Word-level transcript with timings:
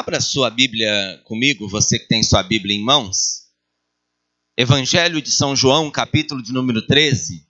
Abra 0.00 0.18
sua 0.18 0.48
Bíblia 0.48 1.20
comigo, 1.26 1.68
você 1.68 1.98
que 1.98 2.08
tem 2.08 2.22
sua 2.22 2.42
Bíblia 2.42 2.74
em 2.74 2.82
mãos. 2.82 3.50
Evangelho 4.56 5.20
de 5.20 5.30
São 5.30 5.54
João, 5.54 5.90
capítulo 5.90 6.42
de 6.42 6.54
número 6.54 6.86
13. 6.86 7.46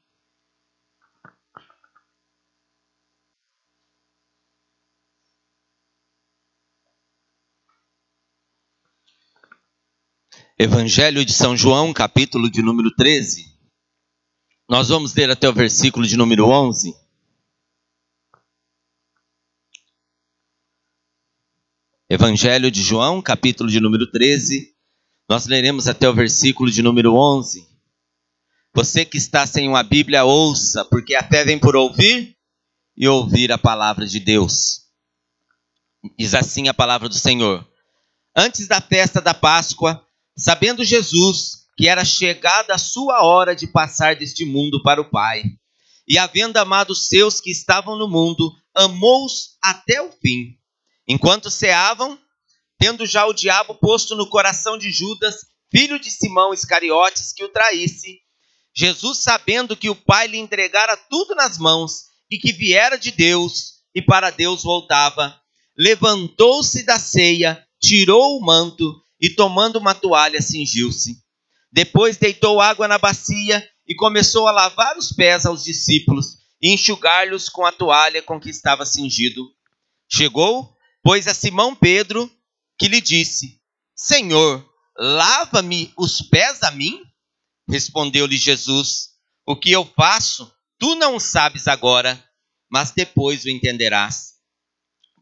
Evangelho 10.59 11.25
de 11.25 11.33
São 11.33 11.57
João, 11.57 11.93
capítulo 11.93 12.51
de 12.51 12.63
número 12.63 12.93
13. 12.97 13.45
Nós 14.69 14.89
vamos 14.89 15.15
ler 15.15 15.31
até 15.31 15.49
o 15.49 15.55
versículo 15.55 16.05
de 16.05 16.17
número 16.17 16.47
11. 16.47 17.00
Evangelho 22.13 22.73
de 22.73 22.83
João, 22.83 23.23
capítulo 23.23 23.71
de 23.71 23.79
número 23.79 24.05
13. 24.11 24.75
Nós 25.29 25.47
leremos 25.47 25.87
até 25.87 26.09
o 26.09 26.13
versículo 26.13 26.69
de 26.69 26.83
número 26.83 27.15
11. 27.15 27.65
Você 28.75 29.05
que 29.05 29.17
está 29.17 29.47
sem 29.47 29.69
uma 29.69 29.85
Bíblia, 29.85 30.25
ouça, 30.25 30.85
porque 30.85 31.15
a 31.15 31.23
fé 31.23 31.45
vem 31.45 31.57
por 31.57 31.77
ouvir 31.77 32.37
e 32.97 33.07
ouvir 33.07 33.53
a 33.53 33.59
palavra 33.59 34.09
de 34.09 34.19
Deus. 34.19 34.87
Diz 36.19 36.35
assim 36.35 36.67
a 36.67 36.75
palavra 36.75 37.09
do 37.09 37.15
Senhor. 37.15 37.65
Antes 38.37 38.67
da 38.67 38.81
festa 38.81 39.21
da 39.21 39.33
Páscoa, 39.33 40.05
sabendo 40.37 40.85
Jesus 40.85 41.69
que 41.77 41.87
era 41.87 42.05
chegada 42.05 42.75
a 42.75 42.79
sua 42.79 43.23
hora 43.23 43.55
de 43.55 43.69
passar 43.69 44.17
deste 44.17 44.45
mundo 44.45 44.83
para 44.83 45.01
o 45.01 45.09
Pai, 45.09 45.45
e 46.09 46.19
havendo 46.19 46.57
amado 46.57 46.91
os 46.91 47.07
seus 47.07 47.41
que 47.41 47.53
estavam 47.53 47.97
no 47.97 48.09
mundo, 48.09 48.53
amou-os 48.75 49.57
até 49.63 50.03
o 50.03 50.11
fim. 50.11 50.60
Enquanto 51.13 51.51
ceavam, 51.51 52.17
tendo 52.79 53.05
já 53.05 53.27
o 53.27 53.33
diabo 53.33 53.75
posto 53.75 54.15
no 54.15 54.29
coração 54.29 54.79
de 54.79 54.93
Judas, 54.93 55.41
filho 55.69 55.99
de 55.99 56.09
Simão 56.09 56.55
Iscariotes, 56.55 57.33
que 57.33 57.43
o 57.43 57.49
traísse, 57.49 58.21
Jesus, 58.73 59.19
sabendo 59.19 59.77
que 59.77 59.91
o 59.91 59.97
Pai 59.97 60.29
lhe 60.29 60.39
entregara 60.39 60.97
tudo 60.97 61.35
nas 61.35 61.59
mãos 61.59 62.05
e 62.31 62.39
que 62.39 62.53
viera 62.53 62.97
de 62.97 63.11
Deus 63.11 63.81
e 63.93 64.01
para 64.01 64.31
Deus 64.31 64.63
voltava, 64.63 65.37
levantou-se 65.77 66.85
da 66.85 66.97
ceia, 66.97 67.61
tirou 67.83 68.39
o 68.39 68.41
manto 68.41 69.03
e, 69.21 69.29
tomando 69.29 69.81
uma 69.81 69.97
toalha, 69.97 70.41
cingiu-se. 70.41 71.17
Depois 71.73 72.19
deitou 72.19 72.61
água 72.61 72.87
na 72.87 72.99
bacia 72.99 73.69
e 73.85 73.97
começou 73.97 74.47
a 74.47 74.53
lavar 74.53 74.97
os 74.97 75.11
pés 75.11 75.45
aos 75.45 75.65
discípulos 75.65 76.37
e 76.63 76.73
enxugar-lhes 76.73 77.49
com 77.49 77.67
a 77.67 77.73
toalha 77.73 78.23
com 78.23 78.39
que 78.39 78.51
estava 78.51 78.87
cingido. 78.87 79.51
Chegou 80.09 80.79
pois 81.03 81.27
a 81.27 81.35
Simão 81.35 81.75
Pedro, 81.75 82.31
que 82.79 82.89
lhe 82.89 83.01
disse: 83.01 83.61
Senhor, 83.95 84.67
lava-me 84.99 85.93
os 85.97 86.23
pés 86.23 86.63
a 86.63 86.71
mim? 86.71 87.03
Respondeu-lhe 87.69 88.37
Jesus: 88.37 89.11
O 89.47 89.57
que 89.57 89.71
eu 89.71 89.85
faço, 89.97 90.53
tu 90.79 90.95
não 90.95 91.21
sabes 91.21 91.69
agora, 91.69 92.23
mas 92.71 92.91
depois 92.91 93.45
o 93.45 93.51
entenderás. 93.51 94.35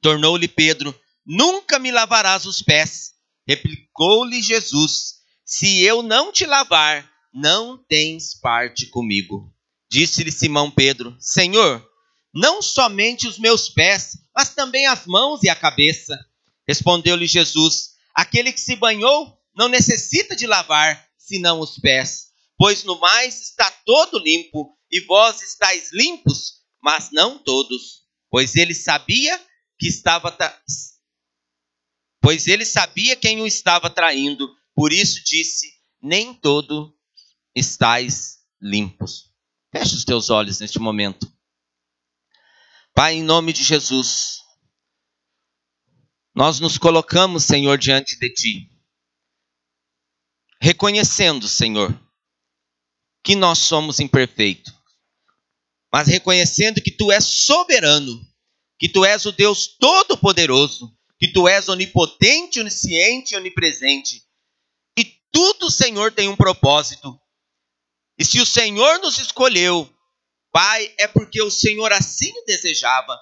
Tornou-lhe 0.01 0.49
Pedro: 0.49 0.99
Nunca 1.27 1.79
me 1.79 1.91
lavarás 1.91 2.47
os 2.47 2.63
pés. 2.63 3.13
Replicou-lhe 3.47 4.43
Jesus: 4.43 5.15
Se 5.45 5.81
eu 5.81 6.03
não 6.03 6.33
te 6.33 6.47
lavar, 6.47 7.09
não 7.33 7.79
tens 7.89 8.39
parte 8.39 8.87
comigo. 8.87 9.55
Disse-lhe 9.91 10.31
Simão 10.31 10.71
Pedro: 10.71 11.17
Senhor, 11.19 11.88
não 12.39 12.63
somente 12.63 13.27
os 13.27 13.37
meus 13.37 13.69
pés, 13.69 14.17
mas 14.35 14.55
também 14.55 14.87
as 14.87 15.07
mãos 15.07 15.43
e 15.43 15.49
a 15.49 15.57
cabeça. 15.57 16.17
Respondeu-lhe 16.69 17.27
Jesus: 17.27 17.95
Aquele 18.15 18.53
que 18.53 18.61
se 18.61 18.77
banhou 18.77 19.37
não 19.57 19.69
necessita 19.69 20.37
de 20.37 20.47
lavar, 20.47 21.05
senão 21.19 21.59
os 21.59 21.79
pés, 21.81 22.29
pois 22.57 22.85
no 22.85 22.99
mais 23.01 23.41
está 23.41 23.69
todo 23.85 24.21
limpo, 24.21 24.73
e 24.89 25.01
vós 25.01 25.43
estáis 25.43 25.91
limpos, 25.93 26.63
mas 26.81 27.11
não 27.11 27.39
todos. 27.39 28.05
Pois 28.31 28.55
ele 28.55 28.75
sabia 28.75 29.37
que 29.77 29.89
estava 29.89 30.37
pois 32.23 32.47
ele 32.47 32.65
sabia 32.65 33.17
quem 33.17 33.41
o 33.41 33.47
estava 33.47 33.91
traindo, 33.91 34.49
por 34.77 34.93
isso 34.93 35.25
disse: 35.25 35.67
Nem 36.01 36.33
todo 36.33 36.95
estáis 37.53 38.39
limpos. 38.63 39.33
Feche 39.73 39.97
os 39.97 40.05
teus 40.05 40.31
olhos 40.31 40.61
neste 40.61 40.79
momento. 40.79 41.38
Pai, 42.99 43.15
em 43.15 43.23
nome 43.23 43.53
de 43.53 43.63
Jesus, 43.63 44.41
nós 46.35 46.59
nos 46.59 46.77
colocamos, 46.77 47.45
Senhor, 47.45 47.79
diante 47.79 48.19
de 48.19 48.29
Ti, 48.29 48.73
reconhecendo, 50.61 51.47
Senhor, 51.47 51.97
que 53.23 53.37
nós 53.37 53.61
somos 53.61 54.01
imperfeitos, 54.01 54.75
mas 55.93 56.09
reconhecendo 56.09 56.83
que 56.83 56.91
Tu 56.91 57.13
és 57.13 57.25
soberano, 57.25 58.21
que 58.77 58.89
Tu 58.89 59.05
és 59.05 59.25
o 59.27 59.31
Deus 59.31 59.69
Todo-Poderoso, 59.79 60.93
que 61.21 61.33
Tu 61.33 61.47
és 61.47 61.69
onipotente, 61.69 62.59
onisciente 62.59 63.33
e 63.33 63.37
onipresente. 63.37 64.25
E 64.99 65.05
tudo, 65.31 65.71
Senhor, 65.71 66.11
tem 66.11 66.29
um 66.29 66.35
propósito. 66.35 67.17
E 68.19 68.25
se 68.25 68.41
o 68.41 68.45
Senhor 68.45 68.99
nos 68.99 69.19
escolheu 69.19 69.89
Pai, 70.61 70.93
é 70.99 71.07
porque 71.07 71.41
o 71.41 71.53
Senhor 71.53 71.93
assim 71.93 72.33
o 72.37 72.45
desejava. 72.45 73.17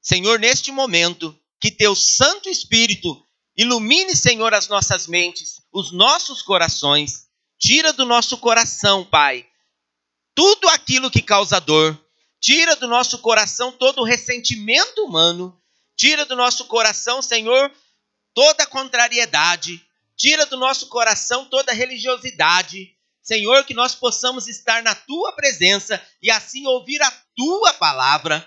Senhor, 0.00 0.38
neste 0.38 0.70
momento, 0.70 1.36
que 1.60 1.68
teu 1.68 1.96
Santo 1.96 2.48
Espírito 2.48 3.26
ilumine, 3.56 4.14
Senhor, 4.14 4.54
as 4.54 4.68
nossas 4.68 5.08
mentes, 5.08 5.60
os 5.72 5.90
nossos 5.90 6.40
corações. 6.40 7.26
Tira 7.58 7.92
do 7.92 8.06
nosso 8.06 8.38
coração, 8.38 9.04
Pai, 9.04 9.44
tudo 10.32 10.68
aquilo 10.68 11.10
que 11.10 11.20
causa 11.20 11.58
dor. 11.60 12.00
Tira 12.40 12.76
do 12.76 12.86
nosso 12.86 13.18
coração 13.18 13.72
todo 13.72 14.02
o 14.02 14.04
ressentimento 14.04 15.04
humano. 15.04 15.60
Tira 15.96 16.24
do 16.24 16.36
nosso 16.36 16.66
coração, 16.66 17.20
Senhor, 17.20 17.68
toda 18.32 18.64
contrariedade. 18.64 19.84
Tira 20.16 20.46
do 20.46 20.56
nosso 20.56 20.86
coração 20.86 21.46
toda 21.46 21.72
religiosidade. 21.72 22.96
Senhor, 23.22 23.64
que 23.64 23.72
nós 23.72 23.94
possamos 23.94 24.48
estar 24.48 24.82
na 24.82 24.94
tua 24.94 25.32
presença 25.32 26.04
e 26.20 26.30
assim 26.30 26.66
ouvir 26.66 27.00
a 27.00 27.10
tua 27.36 27.72
palavra. 27.74 28.44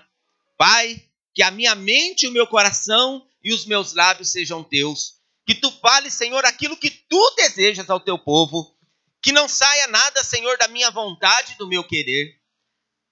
Pai, 0.58 1.02
que 1.34 1.42
a 1.42 1.50
minha 1.50 1.74
mente, 1.74 2.26
o 2.26 2.32
meu 2.32 2.46
coração 2.46 3.26
e 3.42 3.54
os 3.54 3.64
meus 3.64 3.94
lábios 3.94 4.30
sejam 4.30 4.62
teus. 4.62 5.14
Que 5.46 5.54
tu 5.54 5.70
fales, 5.70 6.12
Senhor, 6.12 6.44
aquilo 6.44 6.76
que 6.76 6.90
tu 6.90 7.34
desejas 7.36 7.88
ao 7.88 8.00
teu 8.00 8.18
povo. 8.18 8.76
Que 9.22 9.32
não 9.32 9.48
saia 9.48 9.86
nada, 9.86 10.22
Senhor, 10.22 10.58
da 10.58 10.68
minha 10.68 10.90
vontade 10.90 11.56
do 11.56 11.66
meu 11.66 11.82
querer. 11.82 12.38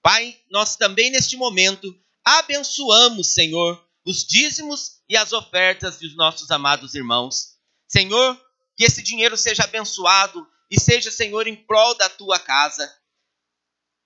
Pai, 0.03 0.37
nós 0.51 0.77
também 0.77 1.11
neste 1.11 1.37
momento 1.37 1.97
abençoamos, 2.23 3.33
Senhor, 3.33 3.83
os 4.05 4.25
dízimos 4.25 5.01
e 5.09 5.17
as 5.17 5.33
ofertas 5.33 5.99
dos 5.99 6.15
nossos 6.15 6.51
amados 6.51 6.95
irmãos. 6.95 7.55
Senhor, 7.89 8.39
que 8.77 8.85
esse 8.85 9.03
dinheiro 9.03 9.37
seja 9.37 9.65
abençoado 9.65 10.47
e 10.75 10.81
seja, 10.81 11.09
Senhor, 11.09 11.47
em 11.47 11.55
prol 11.55 11.95
da 11.95 12.09
tua 12.09 12.37
casa. 12.37 12.93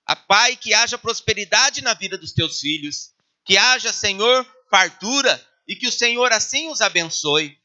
A 0.05 0.15
Pai, 0.15 0.55
que 0.55 0.71
haja 0.71 0.99
prosperidade 0.99 1.81
na 1.81 1.95
vida 1.95 2.15
dos 2.15 2.31
teus 2.31 2.59
filhos, 2.59 3.11
que 3.43 3.57
haja, 3.57 3.91
Senhor, 3.91 4.45
fartura 4.69 5.43
e 5.67 5.75
que 5.75 5.87
o 5.87 5.91
Senhor 5.91 6.31
assim 6.31 6.69
os 6.69 6.79
abençoe. 6.79 7.57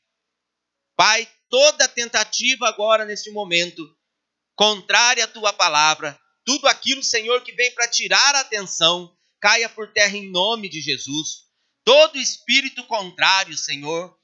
Pai, 0.97 1.31
toda 1.51 1.87
tentativa 1.87 2.67
agora 2.67 3.05
neste 3.05 3.31
momento, 3.31 3.95
contrária 4.57 5.25
à 5.25 5.29
tua 5.29 5.53
palavra, 5.53 6.19
tudo 6.47 6.67
aquilo, 6.67 7.03
Senhor, 7.03 7.43
que 7.43 7.53
vem 7.53 7.75
para 7.75 7.89
tirar 7.89 8.35
a 8.35 8.41
atenção, 8.41 9.15
caia 9.39 9.69
por 9.69 9.93
terra 9.93 10.17
em 10.17 10.31
nome 10.31 10.71
de 10.71 10.81
Jesus. 10.81 11.45
Todo 11.85 12.19
espírito 12.19 12.85
contrário, 12.85 13.55
Senhor, 13.55 14.19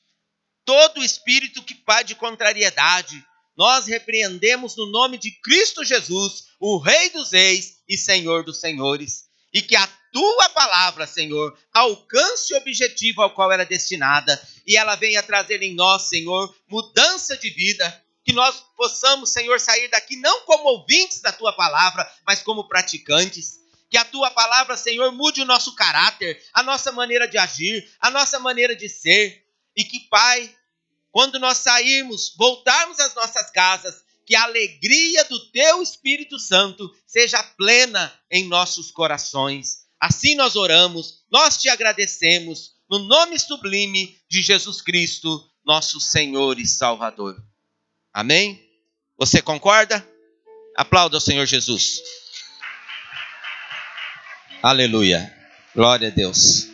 todo 0.64 1.04
espírito 1.04 1.62
que 1.62 1.74
faz 1.84 2.06
de 2.06 2.15
contrariedade, 2.15 3.22
nós 3.60 3.86
repreendemos 3.86 4.74
no 4.74 4.86
nome 4.86 5.18
de 5.18 5.30
Cristo 5.30 5.84
Jesus, 5.84 6.45
o 6.59 6.78
Rei 6.78 7.10
dos 7.10 7.33
Reis 7.33 7.83
e 7.86 7.95
Senhor 7.95 8.42
dos 8.42 8.59
Senhores, 8.59 9.27
e 9.53 9.60
que 9.60 9.77
a 9.77 9.86
tua 10.10 10.48
palavra, 10.48 11.07
Senhor, 11.07 11.54
alcance 11.71 12.54
o 12.54 12.57
objetivo 12.57 13.21
ao 13.21 13.34
qual 13.34 13.53
era 13.53 13.66
destinada 13.66 14.42
e 14.66 14.78
ela 14.78 14.97
venha 14.97 15.22
trazer 15.22 15.62
em 15.62 15.74
nós, 15.74 16.04
Senhor, 16.04 16.57
mudança 16.71 17.36
de 17.36 17.51
vida, 17.51 18.03
que 18.24 18.33
nós 18.33 18.65
possamos, 18.74 19.30
Senhor, 19.30 19.60
sair 19.60 19.89
daqui 19.89 20.16
não 20.16 20.41
como 20.47 20.65
ouvintes 20.65 21.21
da 21.21 21.30
tua 21.30 21.53
palavra, 21.53 22.10
mas 22.27 22.42
como 22.42 22.66
praticantes. 22.66 23.60
Que 23.91 23.98
a 23.98 24.06
tua 24.06 24.30
palavra, 24.30 24.74
Senhor, 24.74 25.13
mude 25.13 25.42
o 25.42 25.45
nosso 25.45 25.74
caráter, 25.74 26.42
a 26.54 26.63
nossa 26.63 26.91
maneira 26.92 27.28
de 27.28 27.36
agir, 27.36 27.86
a 28.01 28.10
nossa 28.10 28.39
maneira 28.39 28.74
de 28.74 28.89
ser. 28.89 29.45
E 29.77 29.84
que, 29.84 30.01
Pai, 30.09 30.51
quando 31.12 31.39
nós 31.39 31.59
sairmos, 31.59 32.34
voltarmos 32.36 32.98
às 33.01 33.15
nossas 33.15 33.51
casas, 33.51 34.03
que 34.27 34.36
a 34.36 34.45
alegria 34.45 35.24
do 35.24 35.51
teu 35.51 35.83
Espírito 35.83 36.39
Santo 36.39 36.89
seja 37.07 37.42
plena 37.42 38.12
em 38.30 38.47
nossos 38.47 38.91
corações. 38.91 39.86
Assim 40.01 40.36
nós 40.36 40.54
oramos, 40.54 41.24
nós 41.30 41.57
te 41.57 41.68
agradecemos, 41.68 42.77
no 42.89 43.01
nome 43.01 43.39
sublime 43.39 44.16
de 44.28 44.41
Jesus 44.41 44.80
Cristo, 44.80 45.45
nosso 45.65 46.01
Senhor 46.01 46.59
e 46.59 46.66
Salvador. 46.66 47.42
Amém? 48.13 48.65
Você 49.18 49.42
concorda? 49.42 50.06
Aplauda 50.77 51.16
o 51.16 51.21
Senhor 51.21 51.45
Jesus. 51.45 52.01
Aleluia. 54.63 55.36
Glória 55.74 56.09
a 56.09 56.10
Deus. 56.10 56.69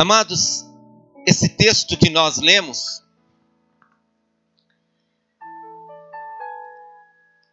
Amados, 0.00 0.64
esse 1.26 1.46
texto 1.46 1.94
que 1.94 2.08
nós 2.08 2.38
lemos 2.38 3.04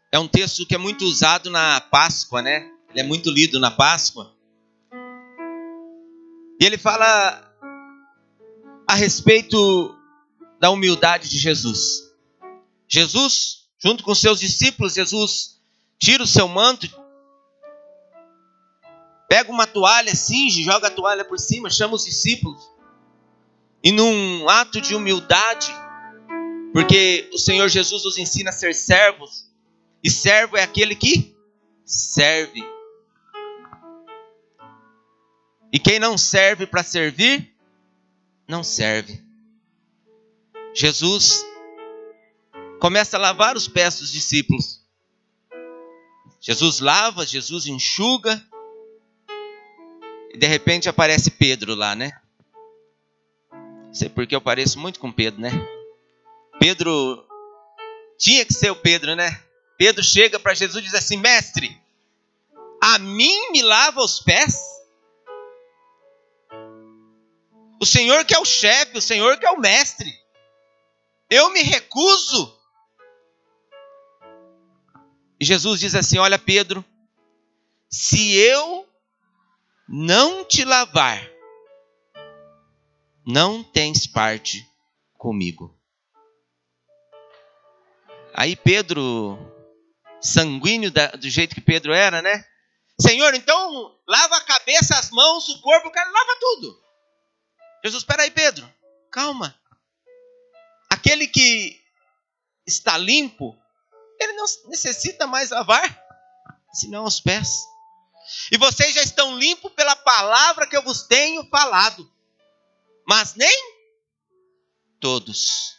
é 0.10 0.18
um 0.18 0.30
texto 0.30 0.66
que 0.66 0.74
é 0.74 0.78
muito 0.78 1.04
usado 1.04 1.50
na 1.50 1.82
Páscoa, 1.82 2.42
né? 2.42 2.72
Ele 2.90 3.02
é 3.02 3.04
muito 3.04 3.30
lido 3.30 3.60
na 3.60 3.70
Páscoa. 3.70 4.34
E 6.58 6.64
ele 6.66 6.78
fala 6.78 7.54
a 8.88 8.96
respeito 8.96 9.94
da 10.58 10.70
humildade 10.70 11.28
de 11.28 11.38
Jesus. 11.38 12.14
Jesus, 12.88 13.68
junto 13.78 14.06
com 14.06 14.16
seus 14.16 14.40
discípulos, 14.40 14.94
Jesus 14.94 15.60
tira 16.00 16.24
o 16.24 16.28
seu 16.28 16.48
manto, 16.48 16.88
pega 19.27 19.51
uma 19.51 19.68
toalha, 19.68 20.15
cinge, 20.15 20.63
joga 20.63 20.88
a 20.88 20.91
toalha 20.91 21.25
por 21.25 21.39
cima, 21.39 21.69
chama 21.69 21.95
os 21.95 22.06
discípulos. 22.06 22.69
E 23.83 23.91
num 23.91 24.47
ato 24.50 24.81
de 24.81 24.95
humildade, 24.95 25.71
porque 26.74 27.29
o 27.33 27.38
Senhor 27.38 27.68
Jesus 27.69 28.03
nos 28.03 28.18
ensina 28.18 28.50
a 28.50 28.53
ser 28.53 28.74
servos, 28.74 29.51
e 30.03 30.09
servo 30.09 30.57
é 30.57 30.63
aquele 30.63 30.95
que 30.95 31.35
serve. 31.85 32.63
E 35.71 35.79
quem 35.79 36.00
não 36.00 36.18
serve 36.18 36.65
para 36.65 36.83
servir, 36.83 37.53
não 38.47 38.63
serve. 38.63 39.21
Jesus 40.74 41.45
começa 42.79 43.18
a 43.18 43.19
lavar 43.19 43.57
os 43.57 43.68
pés 43.68 44.00
dos 44.00 44.12
discípulos. 44.12 44.85
Jesus 46.39 46.79
lava, 46.79 47.25
Jesus 47.25 47.65
enxuga. 47.65 48.47
E 50.31 50.38
de 50.38 50.47
repente 50.47 50.89
aparece 50.89 51.31
Pedro 51.31 51.75
lá, 51.75 51.95
né? 51.95 52.19
Não 53.51 53.94
sei 53.94 54.09
porque 54.09 54.35
eu 54.35 54.41
pareço 54.41 54.79
muito 54.79 55.00
com 55.00 55.12
Pedro, 55.12 55.41
né? 55.41 55.51
Pedro 56.59 57.25
tinha 58.18 58.45
que 58.45 58.53
ser 58.53 58.71
o 58.71 58.75
Pedro, 58.75 59.15
né? 59.15 59.41
Pedro 59.77 60.03
chega 60.03 60.39
para 60.39 60.53
Jesus 60.53 60.83
e 60.83 60.88
diz 60.88 60.95
assim: 60.95 61.18
Mestre, 61.18 61.79
a 62.81 62.97
mim 63.00 63.51
me 63.51 63.62
lava 63.62 64.01
os 64.01 64.19
pés? 64.19 64.59
O 67.79 67.85
Senhor 67.85 68.25
que 68.25 68.33
é 68.33 68.39
o 68.39 68.45
chefe, 68.45 68.97
o 68.97 69.01
Senhor 69.01 69.38
que 69.38 69.45
é 69.45 69.51
o 69.51 69.59
mestre. 69.59 70.12
Eu 71.29 71.50
me 71.51 71.62
recuso. 71.62 72.57
E 75.39 75.45
Jesus 75.45 75.79
diz 75.79 75.94
assim: 75.94 76.18
Olha, 76.18 76.39
Pedro, 76.39 76.83
se 77.89 78.33
eu 78.33 78.87
não 79.88 80.44
te 80.44 80.66
lavar, 80.66 81.25
não 83.25 83.63
tens 83.63 84.06
parte 84.06 84.68
comigo. 85.18 85.74
Aí 88.34 88.56
Pedro, 88.56 89.38
sanguíneo 90.22 90.92
do 90.92 91.30
jeito 91.30 91.56
que 91.56 91.62
Pedro 91.62 91.94
era, 91.94 92.22
né? 92.22 92.45
Senhor, 93.00 93.34
então 93.34 93.95
lava 94.07 94.38
a 94.38 94.44
cabeça, 94.44 94.98
as 94.98 95.10
mãos, 95.12 95.48
o 95.50 95.62
corpo, 95.62 95.88
o 95.88 95.92
cara 95.92 96.10
lava 96.10 96.38
tudo. 96.39 96.84
Jesus, 97.84 98.04
espera 98.04 98.24
aí, 98.24 98.31
Pedro, 98.31 98.68
calma. 99.12 99.57
Aquele 100.89 101.28
que 101.28 101.80
está 102.66 102.98
limpo, 102.98 103.57
ele 104.19 104.34
não 104.34 104.45
necessita 104.68 105.28
mais 105.28 105.51
lavar, 105.51 106.04
senão 106.74 107.06
os 107.06 107.22
pés. 107.22 107.63
E 108.51 108.57
vocês 108.57 108.94
já 108.94 109.01
estão 109.01 109.38
limpos 109.38 109.71
pela 109.74 109.95
palavra 109.95 110.68
que 110.68 110.75
eu 110.75 110.83
vos 110.83 111.03
tenho 111.03 111.47
falado, 111.50 112.12
mas 113.07 113.35
nem 113.35 113.74
todos. 115.00 115.75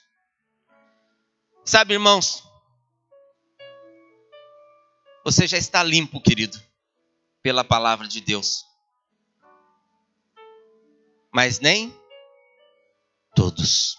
Sabe, 1.65 1.95
irmãos, 1.95 2.43
você 5.25 5.47
já 5.47 5.59
está 5.59 5.83
limpo, 5.83 6.21
querido, 6.21 6.61
pela 7.43 7.63
palavra 7.63 8.09
de 8.09 8.21
Deus 8.21 8.69
mas 11.33 11.61
nem 11.61 11.95
todos. 13.35 13.97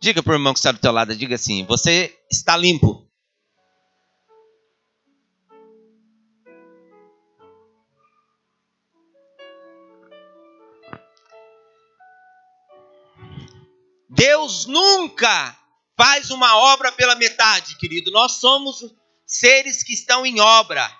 Diga 0.00 0.22
para 0.22 0.32
o 0.32 0.34
irmão 0.34 0.52
que 0.52 0.58
está 0.58 0.72
do 0.72 0.78
teu 0.78 0.92
lado, 0.92 1.16
diga 1.16 1.34
assim: 1.34 1.64
você 1.64 2.18
está 2.30 2.56
limpo. 2.56 3.03
Deus 14.24 14.64
nunca 14.64 15.54
faz 15.98 16.30
uma 16.30 16.56
obra 16.56 16.90
pela 16.90 17.14
metade, 17.14 17.76
querido. 17.76 18.10
Nós 18.10 18.32
somos 18.32 18.82
seres 19.26 19.82
que 19.82 19.92
estão 19.92 20.24
em 20.24 20.40
obra. 20.40 20.90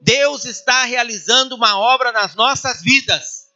Deus 0.00 0.46
está 0.46 0.84
realizando 0.84 1.54
uma 1.54 1.78
obra 1.78 2.10
nas 2.10 2.34
nossas 2.34 2.80
vidas. 2.80 3.48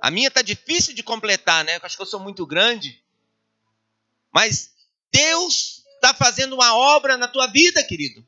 A 0.00 0.10
minha 0.10 0.28
está 0.28 0.40
difícil 0.40 0.94
de 0.94 1.02
completar, 1.02 1.62
né? 1.62 1.76
Eu 1.76 1.80
acho 1.82 1.94
que 1.94 2.02
eu 2.02 2.06
sou 2.06 2.20
muito 2.20 2.46
grande. 2.46 2.98
Mas 4.32 4.70
Deus 5.12 5.84
está 5.96 6.14
fazendo 6.14 6.54
uma 6.54 6.74
obra 6.74 7.18
na 7.18 7.28
tua 7.28 7.48
vida, 7.48 7.84
querido. 7.84 8.26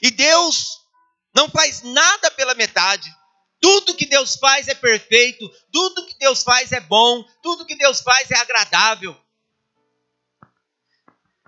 E 0.00 0.12
Deus 0.12 0.86
não 1.34 1.50
faz 1.50 1.82
nada 1.82 2.30
pela 2.30 2.54
metade. 2.54 3.12
Tudo 3.60 3.94
que 3.94 4.06
Deus 4.06 4.36
faz 4.36 4.68
é 4.68 4.74
perfeito, 4.74 5.50
tudo 5.72 6.06
que 6.06 6.16
Deus 6.18 6.42
faz 6.42 6.72
é 6.72 6.80
bom, 6.80 7.24
tudo 7.42 7.64
que 7.66 7.76
Deus 7.76 8.00
faz 8.00 8.30
é 8.30 8.36
agradável. 8.38 9.16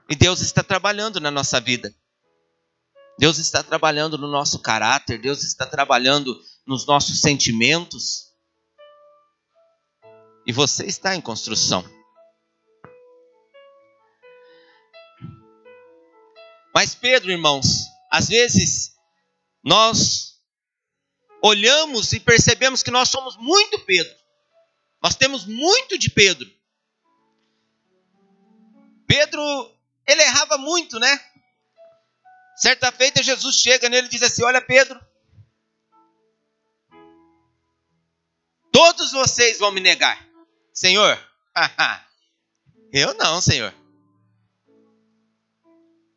E 0.08 0.16
Deus 0.16 0.40
está 0.40 0.62
trabalhando 0.62 1.20
na 1.20 1.30
nossa 1.30 1.60
vida. 1.60 1.94
Deus 3.18 3.38
está 3.38 3.62
trabalhando 3.62 4.16
no 4.16 4.28
nosso 4.28 4.60
caráter, 4.60 5.20
Deus 5.20 5.42
está 5.42 5.66
trabalhando 5.66 6.40
nos 6.66 6.86
nossos 6.86 7.20
sentimentos. 7.20 8.32
E 10.46 10.52
você 10.52 10.86
está 10.86 11.14
em 11.14 11.20
construção. 11.20 11.84
Mas 16.72 16.94
Pedro, 16.94 17.30
irmãos, 17.30 17.88
às 18.10 18.28
vezes 18.28 18.94
nós 19.64 20.27
olhamos 21.42 22.12
e 22.12 22.20
percebemos 22.20 22.82
que 22.82 22.90
nós 22.90 23.08
somos 23.08 23.36
muito 23.36 23.78
Pedro. 23.80 24.14
Nós 25.02 25.14
temos 25.14 25.46
muito 25.46 25.96
de 25.96 26.10
Pedro. 26.10 26.50
Pedro, 29.06 29.40
ele 30.06 30.22
errava 30.22 30.58
muito, 30.58 30.98
né? 30.98 31.20
Certa 32.56 32.90
feita, 32.90 33.22
Jesus 33.22 33.56
chega 33.56 33.88
nele 33.88 34.08
e 34.08 34.10
diz 34.10 34.22
assim: 34.22 34.42
Olha, 34.42 34.60
Pedro, 34.60 35.00
todos 38.72 39.12
vocês 39.12 39.58
vão 39.58 39.70
me 39.70 39.80
negar. 39.80 40.26
Senhor, 40.74 41.18
eu 42.92 43.14
não, 43.14 43.40
Senhor. 43.40 43.72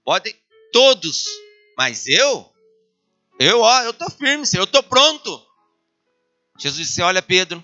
Podem 0.03 0.35
todos, 0.73 1.25
mas 1.77 2.07
eu, 2.07 2.51
eu, 3.43 3.61
ó, 3.61 3.81
eu 3.83 3.93
tô 3.93 4.09
firme, 4.09 4.45
Senhor, 4.45 4.63
eu 4.63 4.71
tô 4.71 4.83
pronto. 4.83 5.45
Jesus 6.57 6.87
disse: 6.87 7.01
Olha, 7.01 7.21
Pedro, 7.21 7.63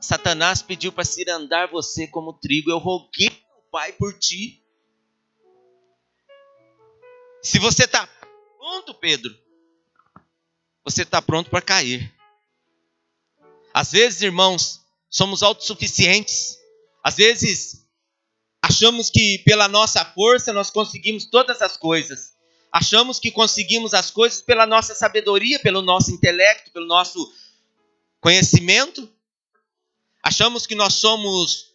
Satanás 0.00 0.62
pediu 0.62 0.92
para 0.92 1.04
se 1.04 1.28
andar 1.28 1.70
você 1.70 2.06
como 2.06 2.38
trigo. 2.38 2.70
Eu 2.70 2.78
roguei 2.78 3.30
ao 3.50 3.62
Pai 3.70 3.92
por 3.92 4.18
ti 4.18 4.64
se 7.44 7.58
você 7.58 7.84
está 7.84 8.06
pronto, 8.58 8.94
Pedro, 8.94 9.30
você 10.82 11.02
está 11.02 11.20
pronto 11.20 11.50
para 11.50 11.60
cair. 11.60 12.10
Às 13.72 13.92
vezes, 13.92 14.22
irmãos, 14.22 14.80
somos 15.10 15.42
autossuficientes. 15.42 16.56
Às 17.04 17.16
vezes, 17.16 17.86
achamos 18.62 19.10
que 19.10 19.42
pela 19.44 19.68
nossa 19.68 20.02
força 20.06 20.54
nós 20.54 20.70
conseguimos 20.70 21.26
todas 21.26 21.60
as 21.60 21.76
coisas. 21.76 22.33
Achamos 22.76 23.20
que 23.20 23.30
conseguimos 23.30 23.94
as 23.94 24.10
coisas 24.10 24.42
pela 24.42 24.66
nossa 24.66 24.96
sabedoria, 24.96 25.60
pelo 25.60 25.80
nosso 25.80 26.10
intelecto, 26.10 26.72
pelo 26.72 26.86
nosso 26.86 27.32
conhecimento. 28.20 29.08
Achamos 30.20 30.66
que 30.66 30.74
nós 30.74 30.94
somos 30.94 31.72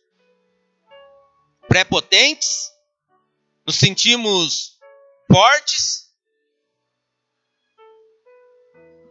prepotentes, 1.69 2.69
nos 3.65 3.77
sentimos 3.77 4.77
fortes. 5.31 6.13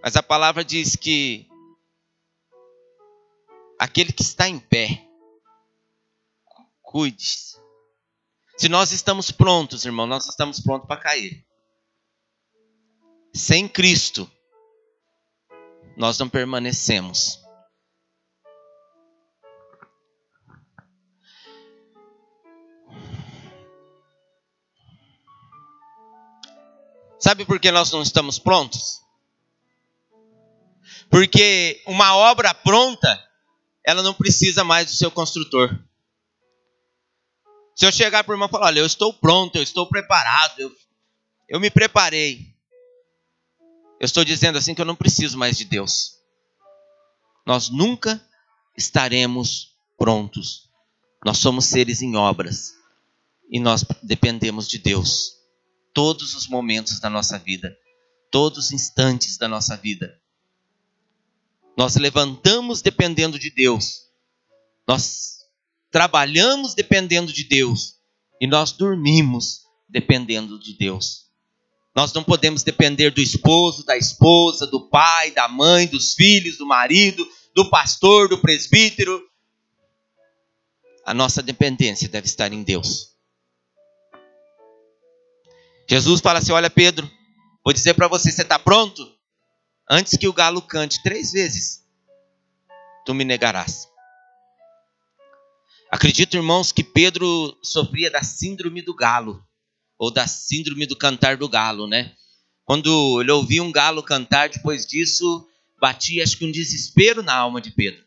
Mas 0.02 0.14
a 0.14 0.22
palavra 0.22 0.62
diz 0.62 0.94
que 0.94 1.48
aquele 3.78 4.12
que 4.12 4.22
está 4.22 4.46
em 4.46 4.58
pé, 4.58 5.08
cuide-se. 6.82 7.56
Se 8.58 8.68
nós 8.68 8.92
estamos 8.92 9.30
prontos, 9.30 9.86
irmão, 9.86 10.06
nós 10.06 10.26
estamos 10.28 10.60
prontos 10.60 10.86
para 10.86 11.00
cair. 11.00 11.47
Sem 13.34 13.68
Cristo, 13.68 14.30
nós 15.96 16.18
não 16.18 16.28
permanecemos. 16.28 17.38
Sabe 27.18 27.44
por 27.44 27.58
que 27.58 27.70
nós 27.70 27.90
não 27.90 28.00
estamos 28.00 28.38
prontos? 28.38 29.00
Porque 31.10 31.82
uma 31.86 32.16
obra 32.16 32.54
pronta, 32.54 33.22
ela 33.84 34.02
não 34.02 34.14
precisa 34.14 34.62
mais 34.62 34.86
do 34.86 34.92
seu 34.92 35.10
construtor. 35.10 35.76
Se 37.74 37.86
eu 37.86 37.92
chegar 37.92 38.24
para 38.24 38.32
o 38.32 38.34
irmão 38.34 38.48
e 38.48 38.50
falar, 38.50 38.66
olha, 38.66 38.80
eu 38.80 38.86
estou 38.86 39.12
pronto, 39.12 39.56
eu 39.56 39.62
estou 39.62 39.86
preparado, 39.86 40.58
eu, 40.58 40.72
eu 41.48 41.60
me 41.60 41.70
preparei. 41.70 42.57
Eu 44.00 44.04
estou 44.04 44.24
dizendo 44.24 44.58
assim 44.58 44.74
que 44.74 44.80
eu 44.80 44.86
não 44.86 44.94
preciso 44.96 45.36
mais 45.36 45.56
de 45.56 45.64
Deus. 45.64 46.18
Nós 47.44 47.68
nunca 47.68 48.24
estaremos 48.76 49.76
prontos. 49.96 50.70
Nós 51.24 51.38
somos 51.38 51.64
seres 51.64 52.00
em 52.00 52.14
obras 52.14 52.74
e 53.50 53.58
nós 53.58 53.84
dependemos 54.02 54.68
de 54.68 54.78
Deus 54.78 55.36
todos 55.92 56.34
os 56.34 56.46
momentos 56.46 57.00
da 57.00 57.10
nossa 57.10 57.38
vida, 57.38 57.76
todos 58.30 58.66
os 58.66 58.72
instantes 58.72 59.36
da 59.36 59.48
nossa 59.48 59.76
vida. 59.76 60.20
Nós 61.76 61.96
levantamos 61.96 62.82
dependendo 62.82 63.38
de 63.38 63.50
Deus. 63.50 64.08
Nós 64.86 65.38
trabalhamos 65.90 66.74
dependendo 66.74 67.32
de 67.32 67.44
Deus 67.44 67.96
e 68.40 68.46
nós 68.46 68.72
dormimos 68.72 69.62
dependendo 69.88 70.58
de 70.58 70.74
Deus. 70.74 71.27
Nós 71.98 72.12
não 72.12 72.22
podemos 72.22 72.62
depender 72.62 73.10
do 73.10 73.20
esposo, 73.20 73.84
da 73.84 73.96
esposa, 73.96 74.68
do 74.68 74.88
pai, 74.88 75.32
da 75.32 75.48
mãe, 75.48 75.84
dos 75.84 76.14
filhos, 76.14 76.56
do 76.56 76.64
marido, 76.64 77.28
do 77.52 77.68
pastor, 77.68 78.28
do 78.28 78.38
presbítero. 78.38 79.20
A 81.04 81.12
nossa 81.12 81.42
dependência 81.42 82.08
deve 82.08 82.28
estar 82.28 82.52
em 82.52 82.62
Deus. 82.62 83.16
Jesus 85.90 86.20
fala 86.20 86.38
assim: 86.38 86.52
Olha, 86.52 86.70
Pedro, 86.70 87.10
vou 87.64 87.72
dizer 87.72 87.94
para 87.94 88.06
você: 88.06 88.30
você 88.30 88.42
está 88.42 88.60
pronto? 88.60 89.04
Antes 89.90 90.16
que 90.16 90.28
o 90.28 90.32
galo 90.32 90.62
cante 90.62 91.02
três 91.02 91.32
vezes, 91.32 91.84
tu 93.04 93.12
me 93.12 93.24
negarás. 93.24 93.88
Acredito, 95.90 96.36
irmãos, 96.36 96.70
que 96.70 96.84
Pedro 96.84 97.58
sofria 97.60 98.08
da 98.08 98.22
síndrome 98.22 98.82
do 98.82 98.94
galo, 98.94 99.44
ou 99.98 100.12
da 100.12 100.26
síndrome 100.26 100.86
do 100.86 100.96
cantar 100.96 101.36
do 101.36 101.48
galo, 101.48 101.86
né? 101.86 102.14
Quando 102.64 103.20
ele 103.20 103.32
ouvia 103.32 103.62
um 103.62 103.72
galo 103.72 104.02
cantar, 104.02 104.48
depois 104.48 104.86
disso, 104.86 105.46
batia 105.80 106.22
acho 106.22 106.36
que 106.38 106.44
um 106.44 106.52
desespero 106.52 107.22
na 107.22 107.34
alma 107.34 107.60
de 107.60 107.70
Pedro. 107.70 108.04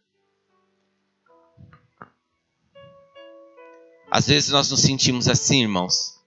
Às 4.09 4.27
vezes 4.27 4.49
nós 4.49 4.69
nos 4.69 4.81
sentimos 4.81 5.27
assim, 5.27 5.61
irmãos. 5.61 6.21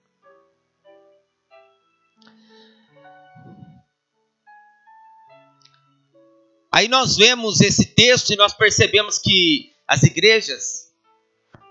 Aí 6.73 6.89
nós 6.89 7.17
vemos 7.17 7.61
esse 7.61 7.85
texto 7.85 8.33
e 8.33 8.37
nós 8.37 8.53
percebemos 8.53 9.17
que 9.17 9.73
as 9.87 10.03
igrejas, 10.03 10.84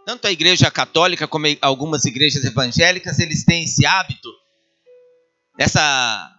tanto 0.06 0.28
a 0.28 0.32
igreja 0.32 0.70
católica 0.70 1.28
como 1.28 1.48
algumas 1.62 2.06
igrejas 2.06 2.44
evangélicas, 2.44 3.20
eles 3.20 3.46
têm 3.46 3.64
esse 3.64 3.86
hábito. 3.86 4.30
Essa 5.58 6.34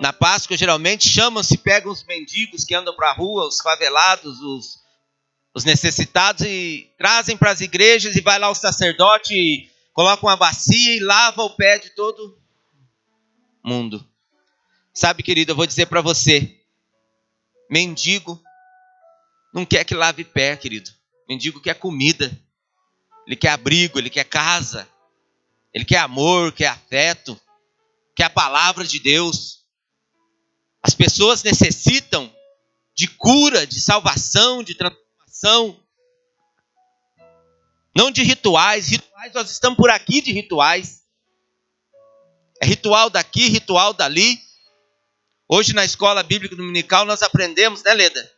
na 0.00 0.12
Páscoa 0.12 0.56
geralmente 0.56 1.08
chamam-se, 1.08 1.58
pegam 1.58 1.90
os 1.90 2.04
mendigos 2.04 2.64
que 2.64 2.74
andam 2.74 2.94
para 2.94 3.10
a 3.10 3.14
rua, 3.14 3.48
os 3.48 3.60
favelados, 3.60 4.40
os, 4.40 4.78
os 5.52 5.64
necessitados 5.64 6.46
e 6.46 6.88
trazem 6.96 7.36
para 7.36 7.50
as 7.50 7.60
igrejas 7.60 8.14
e 8.14 8.20
vai 8.20 8.38
lá 8.38 8.48
o 8.48 8.54
sacerdote 8.54 9.34
e 9.34 9.68
coloca 9.92 10.24
uma 10.24 10.36
bacia 10.36 10.96
e 10.96 11.00
lava 11.00 11.42
o 11.42 11.50
pé 11.50 11.78
de 11.78 11.90
todo 11.90 12.38
mundo. 13.64 14.06
Sabe, 14.94 15.22
querido, 15.22 15.52
eu 15.52 15.56
vou 15.56 15.66
dizer 15.66 15.86
para 15.86 16.00
você, 16.00 16.56
Mendigo 17.70 18.40
não 19.52 19.64
quer 19.64 19.84
que 19.84 19.94
lave 19.94 20.24
pé, 20.24 20.56
querido. 20.56 20.90
Mendigo 21.28 21.60
quer 21.60 21.74
comida. 21.74 22.30
Ele 23.26 23.36
quer 23.36 23.50
abrigo, 23.50 23.98
ele 23.98 24.08
quer 24.08 24.24
casa. 24.24 24.88
Ele 25.72 25.84
quer 25.84 25.98
amor, 25.98 26.52
quer 26.52 26.68
afeto, 26.68 27.38
quer 28.16 28.24
a 28.24 28.30
palavra 28.30 28.84
de 28.84 28.98
Deus. 28.98 29.64
As 30.82 30.94
pessoas 30.94 31.42
necessitam 31.42 32.32
de 32.96 33.06
cura, 33.06 33.66
de 33.66 33.80
salvação, 33.80 34.62
de 34.62 34.74
transformação. 34.74 35.78
Não 37.94 38.10
de 38.10 38.22
rituais. 38.22 38.88
Rituais, 38.88 39.32
nós 39.34 39.50
estamos 39.50 39.76
por 39.76 39.90
aqui 39.90 40.22
de 40.22 40.32
rituais. 40.32 41.04
É 42.60 42.66
ritual 42.66 43.10
daqui, 43.10 43.48
ritual 43.48 43.92
dali. 43.92 44.40
Hoje 45.48 45.72
na 45.72 45.84
escola 45.84 46.22
bíblica 46.22 46.56
dominical 46.56 47.04
nós 47.04 47.22
aprendemos, 47.22 47.82
né, 47.82 47.94
Leda? 47.94 48.32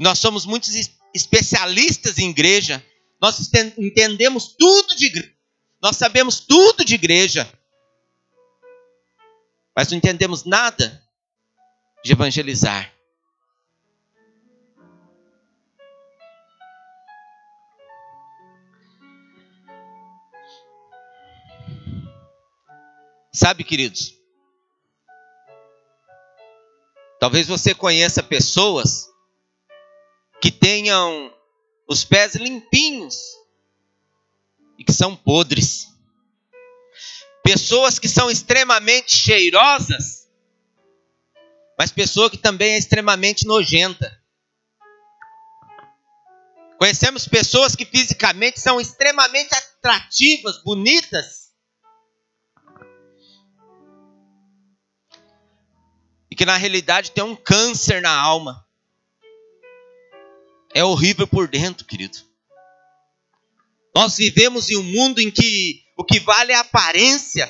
Nós 0.00 0.18
somos 0.18 0.44
muitos 0.44 0.74
especialistas 1.14 2.18
em 2.18 2.30
igreja. 2.30 2.84
Nós 3.20 3.38
entendemos 3.78 4.48
tudo 4.58 4.94
de 4.96 5.06
igreja. 5.06 5.32
Nós 5.80 5.96
sabemos 5.96 6.40
tudo 6.40 6.84
de 6.84 6.94
igreja. 6.94 7.50
Mas 9.76 9.90
não 9.90 9.98
entendemos 9.98 10.44
nada 10.44 11.02
de 12.02 12.12
evangelizar. 12.12 12.92
Sabe, 23.32 23.64
queridos? 23.64 24.14
Talvez 27.18 27.48
você 27.48 27.74
conheça 27.74 28.22
pessoas 28.22 29.08
que 30.44 30.52
tenham 30.52 31.34
os 31.88 32.04
pés 32.04 32.34
limpinhos 32.34 33.16
e 34.78 34.84
que 34.84 34.92
são 34.92 35.16
podres. 35.16 35.88
Pessoas 37.42 37.98
que 37.98 38.06
são 38.06 38.30
extremamente 38.30 39.16
cheirosas, 39.16 40.28
mas 41.78 41.90
pessoa 41.90 42.28
que 42.28 42.36
também 42.36 42.74
é 42.74 42.78
extremamente 42.78 43.46
nojenta. 43.46 44.22
Conhecemos 46.78 47.26
pessoas 47.26 47.74
que 47.74 47.86
fisicamente 47.86 48.60
são 48.60 48.78
extremamente 48.78 49.54
atrativas, 49.54 50.62
bonitas, 50.62 51.54
e 56.30 56.36
que 56.36 56.44
na 56.44 56.58
realidade 56.58 57.12
tem 57.12 57.24
um 57.24 57.34
câncer 57.34 58.02
na 58.02 58.14
alma. 58.14 58.63
É 60.74 60.82
horrível 60.84 61.26
por 61.26 61.46
dentro, 61.46 61.86
querido. 61.86 62.18
Nós 63.94 64.16
vivemos 64.16 64.68
em 64.68 64.76
um 64.76 64.82
mundo 64.82 65.20
em 65.20 65.30
que 65.30 65.84
o 65.96 66.04
que 66.04 66.18
vale 66.18 66.50
é 66.50 66.56
a 66.56 66.60
aparência, 66.60 67.48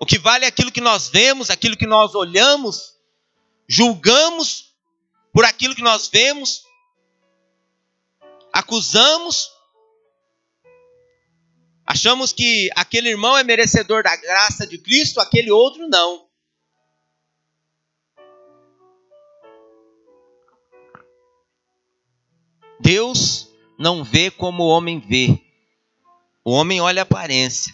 o 0.00 0.04
que 0.04 0.18
vale 0.18 0.44
é 0.44 0.48
aquilo 0.48 0.72
que 0.72 0.80
nós 0.80 1.08
vemos, 1.08 1.50
aquilo 1.50 1.76
que 1.76 1.86
nós 1.86 2.16
olhamos, 2.16 2.96
julgamos 3.68 4.74
por 5.32 5.44
aquilo 5.44 5.76
que 5.76 5.82
nós 5.82 6.08
vemos, 6.08 6.64
acusamos, 8.52 9.48
achamos 11.86 12.32
que 12.32 12.68
aquele 12.74 13.10
irmão 13.10 13.38
é 13.38 13.44
merecedor 13.44 14.02
da 14.02 14.16
graça 14.16 14.66
de 14.66 14.78
Cristo, 14.78 15.20
aquele 15.20 15.52
outro 15.52 15.86
não. 15.88 16.26
Deus 22.82 23.48
não 23.78 24.02
vê 24.02 24.28
como 24.28 24.64
o 24.64 24.68
homem 24.68 24.98
vê. 24.98 25.40
O 26.44 26.50
homem 26.50 26.80
olha 26.80 27.02
a 27.02 27.04
aparência, 27.04 27.72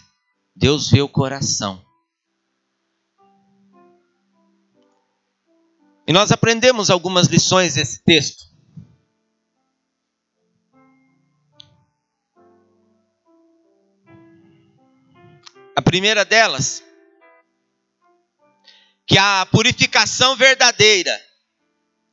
Deus 0.55 0.89
vê 0.91 1.01
o 1.01 1.09
coração. 1.09 1.83
E 6.07 6.13
nós 6.13 6.31
aprendemos 6.31 6.91
algumas 6.91 7.27
lições 7.27 7.73
desse 7.73 8.03
texto. 8.03 8.47
A 15.75 15.81
primeira 15.81 16.23
delas, 16.23 16.83
que 19.07 19.17
a 19.17 19.43
purificação 19.47 20.35
verdadeira, 20.35 21.19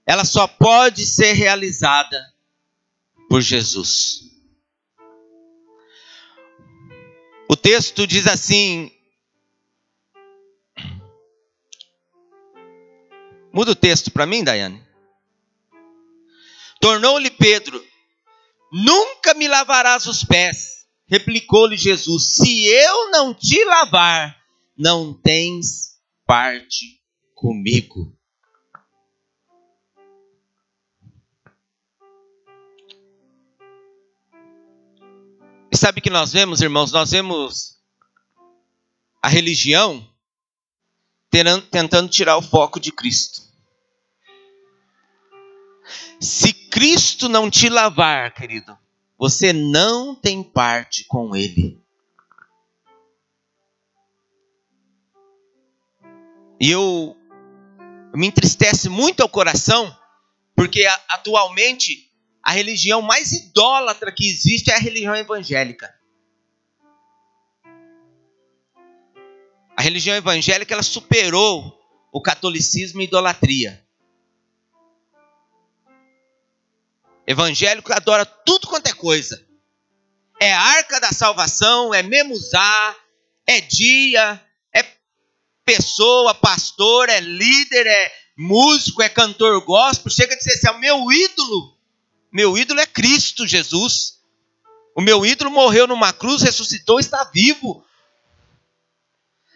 ela 0.07 0.25
só 0.25 0.47
pode 0.47 1.05
ser 1.05 1.33
realizada 1.35 2.36
por 3.29 3.41
Jesus. 3.41 4.21
O 7.49 7.57
texto 7.57 8.07
diz 8.07 8.27
assim: 8.27 8.91
Muda 13.53 13.73
o 13.73 13.77
texto 13.77 14.11
para 14.11 14.27
mim, 14.27 14.45
Daiane. 14.45 14.85
Tornou-lhe 16.81 17.31
Pedro: 17.31 17.83
Nunca 18.73 19.35
me 19.35 19.49
lavarás 19.49 20.07
os 20.07 20.25
pés. 20.25 20.87
Replicou-lhe 21.09 21.77
Jesus: 21.77 22.35
Se 22.35 22.67
eu 22.67 23.11
não 23.11 23.33
te 23.33 23.65
lavar, 23.65 24.37
não 24.77 25.15
tens 25.15 25.99
parte 26.27 27.01
comigo. 27.35 28.16
Sabe 35.77 35.99
o 36.01 36.03
que 36.03 36.11
nós 36.11 36.33
vemos, 36.33 36.63
irmãos? 36.63 36.91
Nós 36.91 37.11
vemos 37.11 37.77
a 39.23 39.29
religião 39.29 40.09
tentando 41.71 42.09
tirar 42.09 42.37
o 42.39 42.43
foco 42.43 42.81
de 42.81 42.91
Cristo. 42.91 43.43
Se 46.19 46.53
Cristo 46.53 47.29
não 47.29 47.51
te 47.51 47.69
lavar, 47.69 48.33
querido, 48.33 48.77
você 49.19 49.53
não 49.53 50.15
tem 50.15 50.43
parte 50.43 51.05
com 51.05 51.37
Ele. 51.37 51.79
E 56.59 56.71
eu 56.71 57.15
me 58.15 58.27
entristece 58.27 58.89
muito 58.89 59.21
ao 59.21 59.29
coração, 59.29 59.95
porque 60.55 60.87
atualmente 61.11 62.06
a 62.47 62.53
religião 62.53 63.03
mais 63.03 63.33
idólatra 63.33 64.13
que 64.13 64.25
existe 64.25 64.71
é 64.71 64.77
a 64.77 64.79
religião 64.79 65.17
evangélica. 65.17 65.93
A 69.77 69.83
religião 69.83 70.15
evangélica 70.15 70.73
ela 70.73 70.83
superou 70.85 71.77
o 72.13 72.23
catolicismo 72.23 73.01
e 73.01 73.03
a 73.03 73.05
idolatria. 73.09 73.85
Evangélico 77.27 77.93
adora 77.93 78.25
tudo 78.25 78.69
quanto 78.69 78.87
é 78.87 78.93
coisa. 78.93 79.45
É 80.41 80.53
arca 80.53 81.01
da 81.01 81.11
salvação, 81.11 81.93
é 81.93 82.05
memuzá, 82.05 82.97
é 83.45 83.61
dia, 83.61 84.41
é 84.73 84.87
pessoa, 85.65 86.33
pastor, 86.33 87.09
é 87.09 87.19
líder, 87.19 87.89
é 87.89 88.13
músico, 88.39 89.03
é 89.03 89.09
cantor 89.09 89.65
gospel. 89.65 90.13
Chega 90.13 90.35
a 90.35 90.39
dizer 90.39 90.53
assim: 90.53 90.69
o 90.69 90.79
meu 90.79 91.11
ídolo, 91.11 91.76
meu 92.37 92.59
ídolo 92.59 92.81
é 92.81 92.87
Cristo 92.87 93.47
Jesus. 93.47 94.21
O 94.95 95.01
meu 95.01 95.25
ídolo 95.25 95.51
morreu 95.51 95.87
numa 95.87 96.13
cruz, 96.13 96.43
ressuscitou, 96.43 97.01
está 97.01 97.25
vivo. 97.25 97.83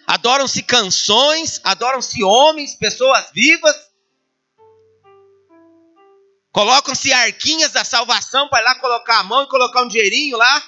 Adoram-se 0.07 0.63
canções, 0.63 1.61
adoram-se 1.63 2.25
homens, 2.25 2.75
pessoas 2.75 3.31
vivas. 3.35 3.77
Colocam-se 6.51 7.13
arquinhas 7.13 7.73
da 7.73 7.85
salvação 7.85 8.49
para 8.49 8.65
lá 8.65 8.75
colocar 8.77 9.19
a 9.19 9.25
mão 9.25 9.43
e 9.43 9.49
colocar 9.49 9.83
um 9.83 9.89
dinheirinho 9.89 10.39
lá. 10.39 10.65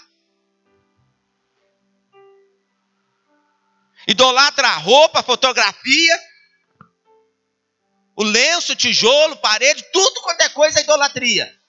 Idolatra 4.07 4.69
a 4.69 4.76
roupa, 4.76 5.21
a 5.21 5.23
fotografia, 5.23 6.21
o 8.14 8.23
lenço, 8.23 8.75
o 8.75 8.76
tijolo, 8.76 9.35
parede, 9.38 9.83
tudo 9.90 10.20
quanto 10.20 10.42
é 10.42 10.51
coisa 10.51 10.79
é 10.79 10.83
idolatria. 10.83 11.62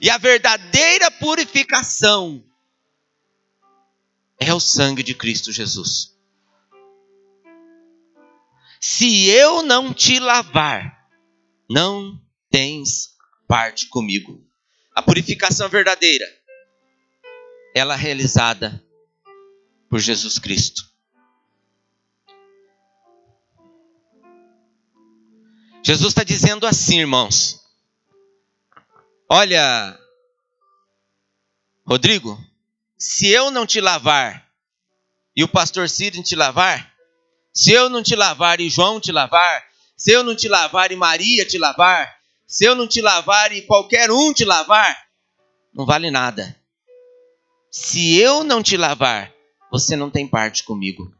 E 0.00 0.10
a 0.10 0.18
verdadeira 0.18 1.10
purificação 1.10 2.44
é 4.38 4.52
o 4.54 4.60
sangue 4.60 5.02
de 5.02 5.14
Cristo 5.14 5.52
Jesus. 5.52 6.16
Se 8.80 9.26
eu 9.26 9.62
não 9.62 9.92
te 9.92 10.18
lavar, 10.20 11.08
não 11.68 12.20
tens 12.50 13.16
parte 13.46 13.88
comigo. 13.88 14.44
A 14.94 15.02
purificação 15.02 15.68
verdadeira, 15.68 16.26
ela 17.74 17.94
é 17.94 17.96
realizada 17.96 18.84
por 19.88 19.98
Jesus 19.98 20.38
Cristo. 20.38 20.82
Jesus 25.82 26.08
está 26.08 26.22
dizendo 26.22 26.66
assim, 26.66 27.00
irmãos. 27.00 27.57
Olha, 29.30 29.98
Rodrigo, 31.86 32.42
se 32.96 33.28
eu 33.28 33.50
não 33.50 33.66
te 33.66 33.78
lavar 33.78 34.50
e 35.36 35.44
o 35.44 35.48
pastor 35.48 35.86
Ciro 35.90 36.22
te 36.22 36.34
lavar, 36.34 36.94
se 37.52 37.70
eu 37.70 37.90
não 37.90 38.02
te 38.02 38.16
lavar 38.16 38.58
e 38.58 38.70
João 38.70 38.98
te 38.98 39.12
lavar, 39.12 39.62
se 39.94 40.12
eu 40.12 40.24
não 40.24 40.34
te 40.34 40.48
lavar 40.48 40.90
e 40.92 40.96
Maria 40.96 41.44
te 41.44 41.58
lavar, 41.58 42.10
se 42.46 42.64
eu 42.64 42.74
não 42.74 42.88
te 42.88 43.02
lavar 43.02 43.52
e 43.52 43.60
qualquer 43.60 44.10
um 44.10 44.32
te 44.32 44.46
lavar, 44.46 44.96
não 45.74 45.84
vale 45.84 46.10
nada. 46.10 46.58
Se 47.70 48.16
eu 48.16 48.42
não 48.42 48.62
te 48.62 48.78
lavar, 48.78 49.30
você 49.70 49.94
não 49.94 50.08
tem 50.08 50.26
parte 50.26 50.64
comigo. 50.64 51.14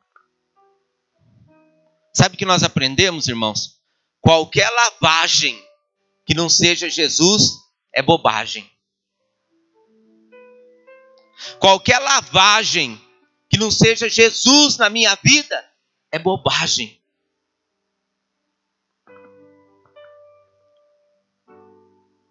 Sabe 2.14 2.36
o 2.36 2.38
que 2.38 2.46
nós 2.46 2.62
aprendemos, 2.62 3.28
irmãos? 3.28 3.78
Qualquer 4.18 4.70
lavagem 4.70 5.62
que 6.24 6.32
não 6.32 6.48
seja 6.48 6.88
Jesus 6.88 7.67
é 7.98 8.02
bobagem. 8.02 8.70
Qualquer 11.58 11.98
lavagem 11.98 12.96
que 13.50 13.58
não 13.58 13.72
seja 13.72 14.08
Jesus 14.08 14.76
na 14.76 14.88
minha 14.88 15.16
vida 15.16 15.68
é 16.12 16.16
bobagem. 16.16 17.02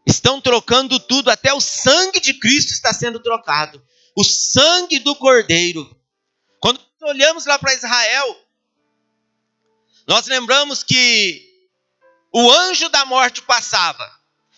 Estão 0.06 0.40
trocando 0.40 1.02
tudo, 1.02 1.30
até 1.30 1.54
o 1.54 1.60
sangue 1.60 2.22
de 2.22 2.34
Cristo 2.36 2.72
está 2.72 2.94
sendo 2.94 3.20
trocado. 3.20 3.86
O 4.16 4.24
sangue 4.24 5.00
do 5.00 5.18
Cordeiro. 5.18 6.00
Quando 6.62 6.80
olhamos 7.02 7.46
lá 7.46 7.60
para 7.60 7.74
Israel, 7.74 8.48
nós 10.08 10.28
lembramos 10.28 10.82
que 10.82 11.46
o 12.32 12.50
anjo 12.50 12.88
da 12.88 13.04
morte 13.04 13.42
passava. 13.42 14.17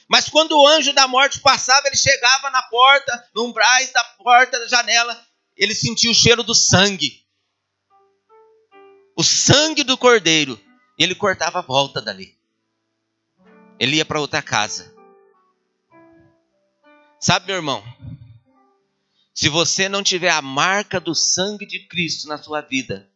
Mas 0.09 0.27
quando 0.27 0.57
o 0.57 0.67
anjo 0.67 0.91
da 0.91 1.07
morte 1.07 1.39
passava, 1.39 1.87
ele 1.87 1.95
chegava 1.95 2.49
na 2.49 2.61
porta, 2.63 3.29
no 3.35 3.45
umbrais 3.45 3.91
da 3.93 4.03
porta 4.03 4.59
da 4.59 4.67
janela, 4.67 5.25
ele 5.55 5.75
sentia 5.75 6.09
o 6.09 6.15
cheiro 6.15 6.41
do 6.43 6.55
sangue 6.55 7.19
o 9.19 9.23
sangue 9.23 9.83
do 9.83 9.97
cordeiro, 9.97 10.57
e 10.97 11.03
ele 11.03 11.13
cortava 11.13 11.59
a 11.59 11.61
volta 11.61 12.01
dali. 12.01 12.37
Ele 13.77 13.97
ia 13.97 14.05
para 14.05 14.21
outra 14.21 14.41
casa. 14.41 14.95
Sabe, 17.19 17.47
meu 17.47 17.57
irmão? 17.57 17.83
Se 19.33 19.49
você 19.49 19.89
não 19.89 20.01
tiver 20.01 20.29
a 20.29 20.41
marca 20.41 21.01
do 21.01 21.13
sangue 21.13 21.65
de 21.65 21.85
Cristo 21.85 22.29
na 22.29 22.37
sua 22.37 22.61
vida, 22.61 23.09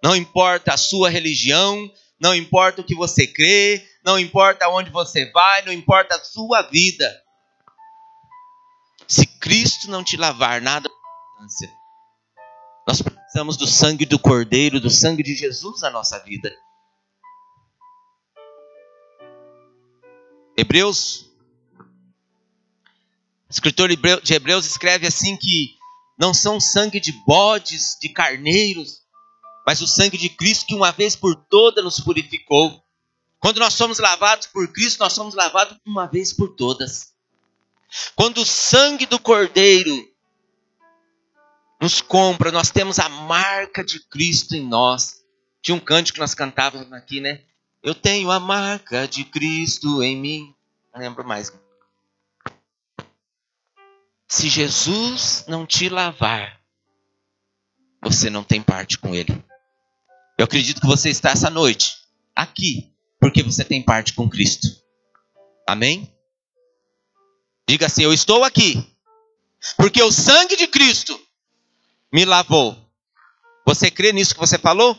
não 0.00 0.14
importa 0.14 0.74
a 0.74 0.76
sua 0.76 1.10
religião, 1.10 1.92
não 2.20 2.32
importa 2.32 2.80
o 2.80 2.84
que 2.84 2.94
você 2.94 3.26
crê, 3.26 3.84
não 4.06 4.16
importa 4.20 4.66
aonde 4.66 4.88
você 4.88 5.28
vai, 5.32 5.62
não 5.62 5.72
importa 5.72 6.14
a 6.14 6.22
sua 6.22 6.62
vida. 6.62 7.12
Se 9.08 9.26
Cristo 9.26 9.90
não 9.90 10.04
te 10.04 10.16
lavar 10.16 10.62
nada, 10.62 10.88
nós 12.86 13.02
precisamos 13.02 13.56
do 13.56 13.66
sangue 13.66 14.06
do 14.06 14.16
Cordeiro, 14.16 14.78
do 14.78 14.90
sangue 14.90 15.24
de 15.24 15.34
Jesus 15.34 15.80
na 15.80 15.90
nossa 15.90 16.20
vida. 16.20 16.54
Hebreus, 20.56 21.28
o 23.48 23.50
escritor 23.50 23.88
de 24.22 24.34
Hebreus 24.34 24.66
escreve 24.66 25.08
assim 25.08 25.36
que 25.36 25.74
não 26.16 26.32
são 26.32 26.60
sangue 26.60 27.00
de 27.00 27.10
bodes, 27.26 27.98
de 28.00 28.08
carneiros, 28.08 29.02
mas 29.66 29.80
o 29.82 29.86
sangue 29.86 30.16
de 30.16 30.28
Cristo 30.28 30.66
que 30.66 30.74
uma 30.76 30.92
vez 30.92 31.16
por 31.16 31.34
toda 31.34 31.82
nos 31.82 31.98
purificou. 31.98 32.85
Quando 33.46 33.60
nós 33.60 33.74
somos 33.74 34.00
lavados 34.00 34.48
por 34.48 34.66
Cristo, 34.72 34.98
nós 34.98 35.12
somos 35.12 35.32
lavados 35.32 35.78
uma 35.86 36.08
vez 36.08 36.32
por 36.32 36.56
todas. 36.56 37.14
Quando 38.16 38.38
o 38.38 38.44
sangue 38.44 39.06
do 39.06 39.20
Cordeiro 39.20 40.12
nos 41.80 42.00
compra, 42.00 42.50
nós 42.50 42.72
temos 42.72 42.98
a 42.98 43.08
marca 43.08 43.84
de 43.84 44.00
Cristo 44.00 44.56
em 44.56 44.66
nós. 44.66 45.24
Tinha 45.62 45.76
um 45.76 45.78
cântico 45.78 46.14
que 46.14 46.20
nós 46.20 46.34
cantávamos 46.34 46.92
aqui, 46.92 47.20
né? 47.20 47.44
Eu 47.84 47.94
tenho 47.94 48.32
a 48.32 48.40
marca 48.40 49.06
de 49.06 49.24
Cristo 49.24 50.02
em 50.02 50.16
mim. 50.16 50.54
Não 50.92 51.00
lembro 51.00 51.24
mais. 51.24 51.52
Se 54.26 54.48
Jesus 54.48 55.44
não 55.46 55.64
te 55.64 55.88
lavar, 55.88 56.60
você 58.02 58.28
não 58.28 58.42
tem 58.42 58.60
parte 58.60 58.98
com 58.98 59.14
Ele. 59.14 59.40
Eu 60.36 60.46
acredito 60.46 60.80
que 60.80 60.86
você 60.88 61.10
está 61.10 61.30
essa 61.30 61.48
noite 61.48 61.96
aqui 62.34 62.92
porque 63.26 63.42
você 63.42 63.64
tem 63.64 63.82
parte 63.82 64.12
com 64.12 64.30
Cristo. 64.30 64.68
Amém? 65.68 66.08
Diga 67.68 67.86
assim: 67.86 68.04
Eu 68.04 68.12
estou 68.12 68.44
aqui 68.44 68.88
porque 69.76 70.00
o 70.00 70.12
sangue 70.12 70.54
de 70.54 70.68
Cristo 70.68 71.20
me 72.12 72.24
lavou. 72.24 72.78
Você 73.66 73.90
crê 73.90 74.12
nisso 74.12 74.32
que 74.32 74.38
você 74.38 74.56
falou? 74.56 74.96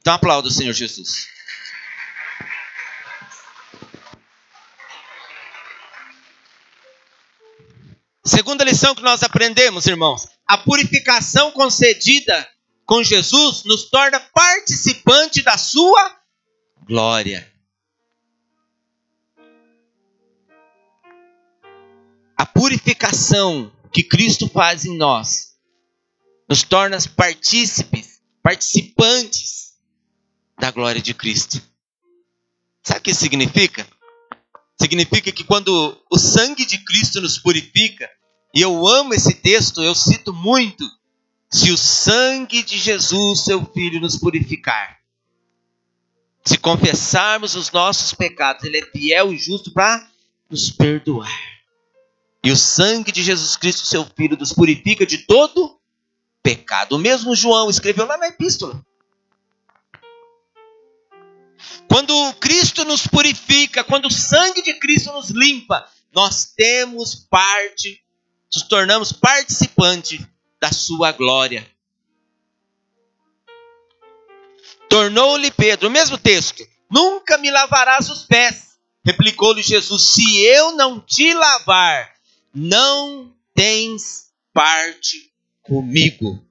Então 0.00 0.14
aplauda 0.14 0.48
o 0.48 0.50
Senhor 0.50 0.72
Jesus. 0.72 1.28
Segunda 8.26 8.64
lição 8.64 8.96
que 8.96 9.02
nós 9.02 9.22
aprendemos, 9.22 9.86
irmãos: 9.86 10.26
a 10.44 10.58
purificação 10.58 11.52
concedida 11.52 12.48
com 12.84 13.00
Jesus 13.04 13.62
nos 13.62 13.88
torna 13.90 14.18
participante 14.18 15.40
da 15.40 15.56
sua 15.56 16.23
glória. 16.86 17.50
A 22.36 22.44
purificação 22.44 23.72
que 23.92 24.02
Cristo 24.02 24.48
faz 24.48 24.84
em 24.84 24.96
nós 24.96 25.54
nos 26.48 26.62
torna 26.62 26.98
partícipes, 27.16 28.20
participantes 28.42 29.74
da 30.58 30.70
glória 30.70 31.00
de 31.00 31.14
Cristo. 31.14 31.62
Sabe 32.82 33.00
o 33.00 33.02
que 33.02 33.14
significa? 33.14 33.86
Significa 34.78 35.32
que 35.32 35.44
quando 35.44 35.98
o 36.10 36.18
sangue 36.18 36.66
de 36.66 36.78
Cristo 36.78 37.20
nos 37.20 37.38
purifica, 37.38 38.10
e 38.54 38.60
eu 38.60 38.86
amo 38.86 39.14
esse 39.14 39.34
texto, 39.34 39.82
eu 39.82 39.94
cito 39.94 40.34
muito, 40.34 40.84
se 41.50 41.70
o 41.72 41.78
sangue 41.78 42.62
de 42.62 42.76
Jesus, 42.76 43.44
seu 43.44 43.64
filho, 43.72 44.00
nos 44.00 44.18
purificar, 44.18 44.98
se 46.44 46.58
confessarmos 46.58 47.54
os 47.54 47.70
nossos 47.70 48.12
pecados, 48.12 48.64
ele 48.64 48.78
é 48.78 48.86
fiel 48.86 49.32
e 49.32 49.38
justo 49.38 49.72
para 49.72 50.06
nos 50.50 50.70
perdoar. 50.70 51.30
E 52.42 52.50
o 52.50 52.56
sangue 52.56 53.10
de 53.10 53.22
Jesus 53.22 53.56
Cristo, 53.56 53.86
seu 53.86 54.04
Filho, 54.04 54.36
nos 54.36 54.52
purifica 54.52 55.06
de 55.06 55.18
todo 55.18 55.80
pecado. 56.42 56.96
O 56.96 56.98
mesmo 56.98 57.34
João 57.34 57.70
escreveu 57.70 58.06
lá 58.06 58.18
na 58.18 58.28
epístola. 58.28 58.84
Quando 61.88 62.34
Cristo 62.34 62.84
nos 62.84 63.06
purifica, 63.06 63.82
quando 63.82 64.06
o 64.06 64.12
sangue 64.12 64.60
de 64.60 64.74
Cristo 64.74 65.10
nos 65.12 65.30
limpa, 65.30 65.88
nós 66.12 66.52
temos 66.54 67.14
parte, 67.14 68.02
nos 68.52 68.62
tornamos 68.64 69.12
participante 69.12 70.26
da 70.60 70.70
sua 70.70 71.12
glória. 71.12 71.66
Tornou-lhe 74.88 75.50
Pedro, 75.50 75.88
o 75.88 75.90
mesmo 75.90 76.16
texto, 76.16 76.66
nunca 76.90 77.38
me 77.38 77.50
lavarás 77.50 78.08
os 78.08 78.24
pés. 78.24 78.74
Replicou-lhe 79.04 79.62
Jesus: 79.62 80.02
Se 80.02 80.40
eu 80.44 80.72
não 80.72 81.00
te 81.00 81.34
lavar, 81.34 82.10
não 82.54 83.34
tens 83.54 84.30
parte 84.52 85.32
comigo. 85.62 86.42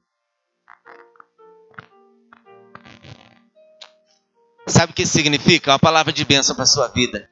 Sabe 4.68 4.92
o 4.92 4.96
que 4.96 5.06
significa? 5.06 5.72
Uma 5.72 5.80
palavra 5.80 6.14
de 6.14 6.24
bênção 6.24 6.56
para 6.56 6.66
sua 6.66 6.88
vida. 6.88 7.30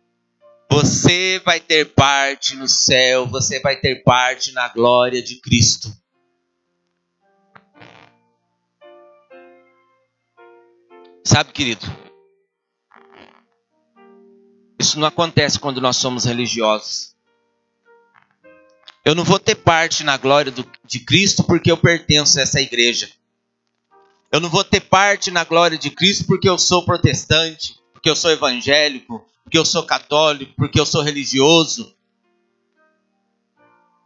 Você 0.70 1.42
vai 1.44 1.60
ter 1.60 1.94
parte 1.94 2.56
no 2.56 2.68
céu, 2.68 3.28
você 3.28 3.60
vai 3.60 3.76
ter 3.76 4.04
parte 4.04 4.52
na 4.54 4.70
glória 4.70 5.22
de 5.22 5.36
Cristo. 5.36 5.92
Sabe, 11.24 11.52
querido? 11.52 11.86
Isso 14.80 15.00
não 15.00 15.08
acontece 15.08 15.60
quando 15.60 15.80
nós 15.80 15.98
somos 15.98 16.26
religiosos. 16.26 17.16
Eu 19.04 19.16
não 19.16 19.24
vou 19.24 19.40
ter 19.40 19.56
parte 19.56 20.04
na 20.04 20.18
glória 20.18 20.52
do, 20.52 20.66
de 20.86 21.00
Cristo 21.00 21.44
porque 21.44 21.72
eu 21.72 21.78
pertenço 21.78 22.40
a 22.40 22.44
essa 22.44 22.62
igreja. 22.62 23.10
Eu 24.32 24.40
não 24.40 24.50
vou 24.50 24.64
ter 24.64 24.80
parte 24.80 25.30
na 25.30 25.44
glória 25.44 25.78
de 25.78 25.90
Cristo 25.90 26.26
porque 26.26 26.48
eu 26.48 26.58
sou 26.58 26.86
protestante, 26.86 27.76
porque 27.94 28.10
eu 28.10 28.16
sou 28.16 28.32
evangélico, 28.32 29.26
porque 29.44 29.58
eu 29.58 29.66
sou 29.66 29.84
católico, 29.84 30.54
porque 30.56 30.80
eu 30.80 30.86
sou 30.86 31.02
religioso. 31.02 31.96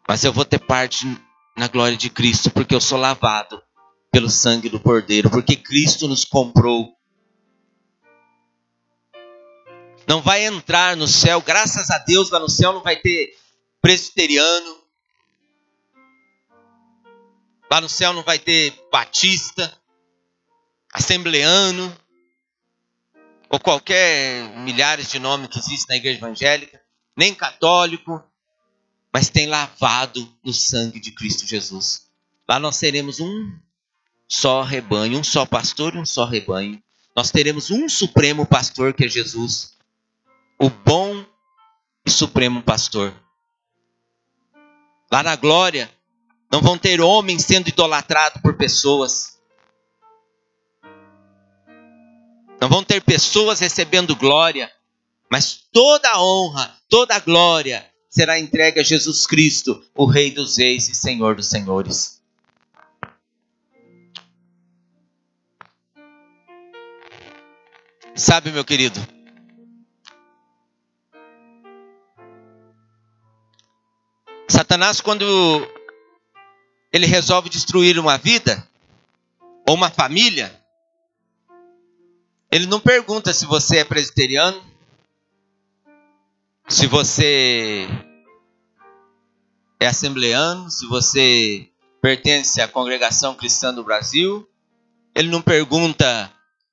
Mas 0.08 0.24
eu 0.24 0.34
vou 0.34 0.46
ter 0.46 0.60
parte 0.60 1.06
na 1.56 1.68
glória 1.68 1.98
de 1.98 2.10
Cristo 2.10 2.50
porque 2.52 2.76
eu 2.76 2.82
sou 2.82 2.98
lavado 2.98 3.62
pelo 4.12 4.30
sangue 4.30 4.70
do 4.70 4.80
Cordeiro, 4.80 5.30
porque 5.30 5.56
Cristo 5.56 6.08
nos 6.08 6.24
comprou. 6.26 6.95
Não 10.08 10.22
vai 10.22 10.46
entrar 10.46 10.96
no 10.96 11.08
céu, 11.08 11.42
graças 11.42 11.90
a 11.90 11.98
Deus, 11.98 12.30
lá 12.30 12.40
no 12.40 12.50
céu 12.50 12.74
não 12.74 12.82
vai 12.82 12.96
ter 12.96 13.36
presbiteriano, 13.82 14.86
Lá 17.70 17.82
no 17.82 17.90
céu 17.90 18.14
não 18.14 18.24
vai 18.24 18.38
ter 18.38 18.74
batista, 18.92 19.76
assembleano, 20.94 21.96
ou 23.50 23.60
qualquer 23.60 24.48
milhares 24.60 25.10
de 25.10 25.20
nomes 25.20 25.50
que 25.50 25.60
existem 25.60 25.88
na 25.90 25.96
igreja 25.98 26.20
evangélica, 26.20 26.82
nem 27.18 27.34
católico, 27.34 28.24
mas 29.12 29.30
tem 29.30 29.48
lavado 29.48 30.32
no 30.44 30.54
sangue 30.54 31.00
de 31.00 31.12
Cristo 31.12 31.46
Jesus. 31.46 32.08
Lá 32.48 32.60
nós 32.60 32.78
teremos 32.78 33.20
um 33.20 33.60
só 34.28 34.62
rebanho, 34.62 35.20
um 35.20 35.24
só 35.24 35.46
pastor 35.46 35.96
e 35.96 35.98
um 35.98 36.06
só 36.06 36.26
rebanho. 36.26 36.82
Nós 37.16 37.32
teremos 37.32 37.72
um 37.72 37.90
supremo 37.90 38.46
pastor 38.46 38.94
que 38.94 39.06
é 39.06 39.08
Jesus, 39.08 39.75
o 40.60 40.70
bom 40.70 41.26
e 42.06 42.12
supremo 42.12 42.62
pastor. 42.62 43.14
Lá 45.12 45.22
na 45.24 45.36
glória, 45.36 45.90
não 46.52 46.62
vão 46.62 46.78
ter 46.78 47.02
homens 47.02 47.44
sendo 47.44 47.70
idolatrados 47.70 48.42
por 48.42 48.56
pessoas. 48.56 49.40
Não 52.60 52.70
vão 52.70 52.84
ter 52.84 53.02
pessoas 53.02 53.60
recebendo 53.60 54.16
glória. 54.16 54.72
Mas 55.30 55.66
toda 55.72 56.10
a 56.10 56.22
honra, 56.22 56.76
toda 56.88 57.16
a 57.16 57.20
glória 57.20 57.86
será 58.10 58.40
entregue 58.40 58.80
a 58.80 58.84
Jesus 58.84 59.28
Cristo, 59.28 59.84
o 59.94 60.06
Rei 60.06 60.32
dos 60.32 60.58
Reis 60.58 60.88
e 60.88 60.96
Senhor 60.96 61.36
dos 61.36 61.50
Senhores. 61.50 62.22
Sabe, 68.16 68.50
meu 68.52 68.64
querido, 68.64 68.98
Satanás, 74.76 75.00
quando 75.00 75.26
ele 76.92 77.06
resolve 77.06 77.48
destruir 77.48 77.98
uma 77.98 78.18
vida 78.18 78.68
ou 79.66 79.74
uma 79.74 79.90
família, 79.90 80.54
ele 82.52 82.66
não 82.68 82.82
pergunta 82.82 83.34
se 83.34 83.46
você 83.46 83.78
é 83.78 83.86
presbiteriano, 83.86 84.62
se 86.68 86.88
você 86.88 87.88
é 89.80 89.88
assembleano, 89.88 90.70
se 90.70 90.86
você 90.88 91.70
pertence 92.02 92.60
à 92.60 92.68
congregação 92.68 93.34
cristã 93.34 93.74
do 93.74 93.82
Brasil. 93.82 94.46
Ele 95.16 95.30
não 95.30 95.42
pergunta 95.42 96.30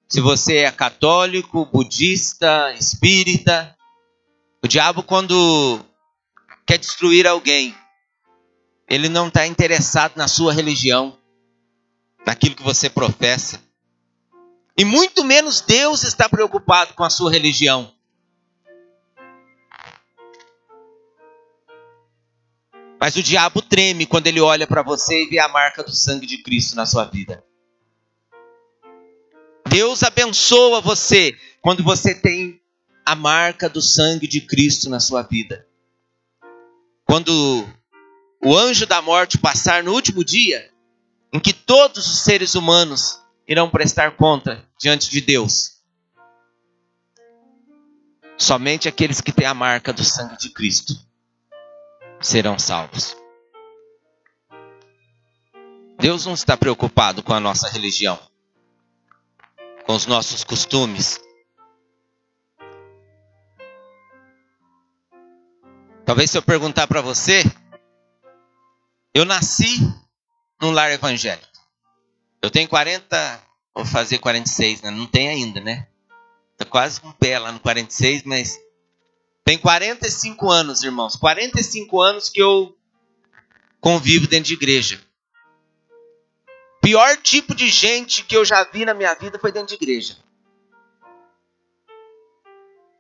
se 0.09 0.21
você 0.21 0.57
é 0.57 0.73
católico, 0.73 1.65
budista, 1.67 2.75
espírita. 2.77 3.77
O 4.61 4.67
diabo, 4.67 5.05
quando 5.05 5.81
quer 6.67 6.79
destruir 6.79 7.29
alguém, 7.29 7.73
ele 8.93 9.09
não 9.09 9.29
está 9.29 9.47
interessado 9.47 10.13
na 10.17 10.29
sua 10.29 10.53
religião, 10.53 11.17
naquilo 12.27 12.55
que 12.55 12.63
você 12.63 12.91
professa. 12.91 13.59
E 14.77 14.85
muito 14.85 15.25
menos 15.25 15.63
Deus 15.63 16.05
está 16.05 16.29
preocupado 16.29 16.93
com 16.93 17.03
a 17.03 17.09
sua 17.09 17.31
religião. 17.31 17.91
Mas 23.01 23.17
o 23.17 23.23
diabo 23.23 23.63
treme 23.63 24.05
quando 24.05 24.27
ele 24.27 24.43
olha 24.43 24.67
para 24.67 24.83
você 24.83 25.25
e 25.25 25.27
vê 25.27 25.39
a 25.39 25.49
marca 25.49 25.83
do 25.83 25.91
sangue 25.91 26.27
de 26.27 26.43
Cristo 26.43 26.77
na 26.77 26.85
sua 26.85 27.07
vida. 27.07 27.43
Deus 29.69 30.03
abençoa 30.03 30.83
você 30.83 31.35
quando 31.63 31.83
você 31.83 32.15
tem 32.15 32.61
a 33.07 33.15
marca 33.15 33.71
do 33.71 33.81
sangue 33.81 34.29
de 34.29 34.43
Cristo 34.43 34.91
na 34.91 35.01
sua 35.01 35.23
vida. 35.23 35.67
Quando 37.07 37.67
o 38.45 38.57
anjo 38.57 38.87
da 38.87 39.01
morte 39.01 39.39
passar 39.39 39.85
no 39.85 39.93
último 39.93 40.25
dia, 40.25 40.69
em 41.33 41.39
que 41.39 41.53
todos 41.53 42.07
os 42.09 42.19
seres 42.25 42.57
humanos 42.57 43.21
irão 43.47 43.71
prestar 43.71 44.17
conta 44.17 44.69
diante 44.79 45.09
de 45.09 45.21
Deus. 45.21 45.81
Somente 48.37 48.89
aqueles 48.89 49.21
que 49.21 49.31
têm 49.31 49.47
a 49.47 49.55
marca 49.55 49.93
do 49.93 50.03
sangue 50.03 50.37
de 50.37 50.51
Cristo 50.51 50.95
serão 52.21 52.59
salvos. 52.59 53.17
Deus 56.01 56.27
não 56.27 56.35
está 56.35 56.57
preocupado 56.57 57.23
com 57.23 57.33
a 57.33 57.39
nossa 57.39 57.69
religião, 57.69 58.19
com 59.85 59.95
os 59.95 60.07
nossos 60.07 60.43
costumes. 60.43 61.21
Talvez 66.05 66.29
se 66.33 66.37
eu 66.37 66.43
perguntar 66.43 66.89
para 66.89 67.01
você, 67.01 67.45
eu 69.15 69.25
nasci 69.25 69.79
num 70.61 70.71
lar 70.71 70.91
evangélico. 70.91 71.49
Eu 72.41 72.51
tenho 72.51 72.69
40, 72.69 73.43
vou 73.75 73.85
fazer 73.85 74.19
46, 74.19 74.83
né? 74.83 74.91
Não 74.91 75.07
tem 75.07 75.29
ainda, 75.29 75.61
né? 75.61 75.87
Tá 76.57 76.65
quase 76.65 77.01
com 77.01 77.09
o 77.09 77.15
pé 77.15 77.39
lá 77.39 77.53
no 77.53 77.61
46, 77.61 78.25
mas 78.25 78.59
tem 79.45 79.59
45 79.59 80.51
anos, 80.51 80.83
irmãos. 80.83 81.17
45 81.17 82.01
anos 82.01 82.29
que 82.29 82.41
eu 82.41 82.77
convivo 83.81 84.27
dentro 84.27 84.49
de 84.49 84.55
igreja. 84.55 85.01
Pior 86.81 87.17
tipo 87.17 87.55
de 87.55 87.69
gente 87.69 88.25
que 88.25 88.37
eu 88.37 88.45
já 88.45 88.65
vi 88.65 88.85
na 88.85 88.95
minha 88.95 89.15
vida 89.15 89.39
foi 89.39 89.53
dentro 89.53 89.69
de 89.69 89.75
igreja. 89.75 90.17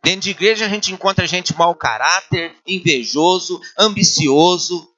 Dentro 0.05 0.21
de 0.23 0.31
igreja 0.31 0.67
a 0.67 0.69
gente 0.69 0.93
encontra 0.93 1.27
gente 1.27 1.57
mau 1.57 1.75
caráter, 1.75 2.55
invejoso, 2.67 3.61
ambicioso. 3.79 4.92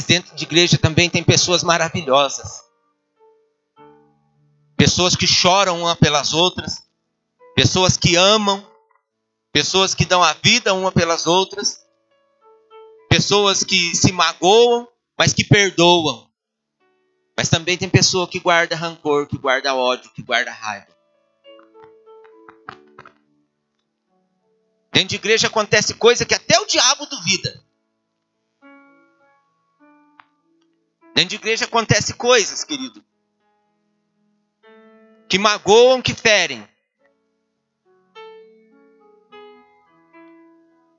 Mas 0.00 0.06
dentro 0.06 0.34
de 0.34 0.44
igreja 0.44 0.78
também 0.78 1.10
tem 1.10 1.22
pessoas 1.22 1.62
maravilhosas. 1.62 2.64
Pessoas 4.74 5.14
que 5.14 5.26
choram 5.26 5.82
uma 5.82 5.94
pelas 5.94 6.32
outras, 6.32 6.82
pessoas 7.54 7.98
que 7.98 8.16
amam, 8.16 8.66
pessoas 9.52 9.94
que 9.94 10.06
dão 10.06 10.22
a 10.22 10.32
vida 10.32 10.72
uma 10.72 10.90
pelas 10.90 11.26
outras, 11.26 11.84
pessoas 13.10 13.62
que 13.62 13.94
se 13.94 14.10
magoam, 14.10 14.88
mas 15.18 15.34
que 15.34 15.44
perdoam. 15.44 16.30
Mas 17.36 17.50
também 17.50 17.76
tem 17.76 17.90
pessoa 17.90 18.26
que 18.26 18.40
guarda 18.40 18.74
rancor, 18.74 19.26
que 19.26 19.36
guarda 19.36 19.74
ódio, 19.74 20.10
que 20.14 20.22
guarda 20.22 20.50
raiva. 20.50 20.96
Dentro 24.94 25.08
de 25.10 25.16
igreja 25.16 25.48
acontece 25.48 25.92
coisa 25.92 26.24
que 26.24 26.34
até 26.34 26.58
o 26.58 26.64
diabo 26.64 27.04
duvida. 27.04 27.62
Dentro 31.14 31.30
de 31.30 31.36
igreja 31.36 31.64
acontece 31.64 32.14
coisas, 32.14 32.64
querido, 32.64 33.04
que 35.28 35.38
magoam, 35.38 36.00
que 36.00 36.14
ferem. 36.14 36.68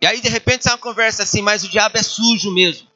E 0.01 0.07
aí, 0.07 0.19
de 0.19 0.29
repente, 0.29 0.63
sai 0.63 0.73
uma 0.73 0.79
conversa 0.79 1.23
assim, 1.23 1.41
mas 1.41 1.63
o 1.63 1.69
diabo 1.69 1.97
é 1.97 2.03
sujo 2.03 2.51
mesmo. 2.51 2.89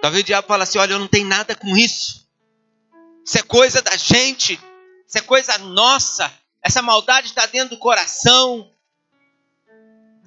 Talvez 0.00 0.22
o 0.22 0.26
diabo 0.26 0.48
fale 0.48 0.62
assim: 0.62 0.78
olha, 0.78 0.92
eu 0.92 0.98
não 0.98 1.08
tenho 1.08 1.26
nada 1.26 1.54
com 1.54 1.76
isso. 1.76 2.28
Isso 3.24 3.38
é 3.38 3.42
coisa 3.42 3.82
da 3.82 3.96
gente. 3.96 4.54
Isso 5.06 5.18
é 5.18 5.20
coisa 5.20 5.56
nossa. 5.58 6.32
Essa 6.62 6.80
maldade 6.80 7.28
está 7.28 7.46
dentro 7.46 7.70
do 7.70 7.78
coração. 7.78 8.70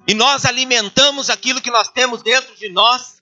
E 0.06 0.14
nós 0.14 0.44
alimentamos 0.44 1.30
aquilo 1.30 1.60
que 1.60 1.70
nós 1.70 1.88
temos 1.88 2.22
dentro 2.22 2.54
de 2.56 2.68
nós. 2.68 3.15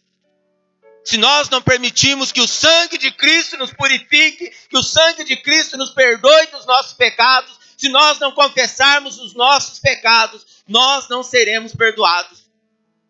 Se 1.04 1.18
nós 1.18 1.50
não 1.50 1.60
permitirmos 1.60 2.32
que 2.32 2.40
o 2.40 2.48
sangue 2.48 2.96
de 2.96 3.10
Cristo 3.10 3.58
nos 3.58 3.72
purifique, 3.72 4.50
que 4.70 4.78
o 4.78 4.82
sangue 4.82 5.22
de 5.24 5.36
Cristo 5.36 5.76
nos 5.76 5.90
perdoe 5.90 6.46
dos 6.46 6.64
nossos 6.64 6.94
pecados, 6.94 7.58
se 7.76 7.90
nós 7.90 8.18
não 8.18 8.32
confessarmos 8.32 9.18
os 9.18 9.34
nossos 9.34 9.78
pecados, 9.78 10.46
nós 10.66 11.06
não 11.08 11.22
seremos 11.22 11.74
perdoados. 11.74 12.44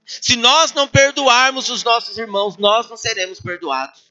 Se 0.05 0.37
nós 0.37 0.73
não 0.73 0.89
perdoarmos 0.89 1.69
os 1.69 1.85
nossos 1.85 2.19
irmãos, 2.19 2.57
nós 2.57 2.89
não 2.91 2.97
seremos 2.97 3.41
perdoados. 3.41 4.03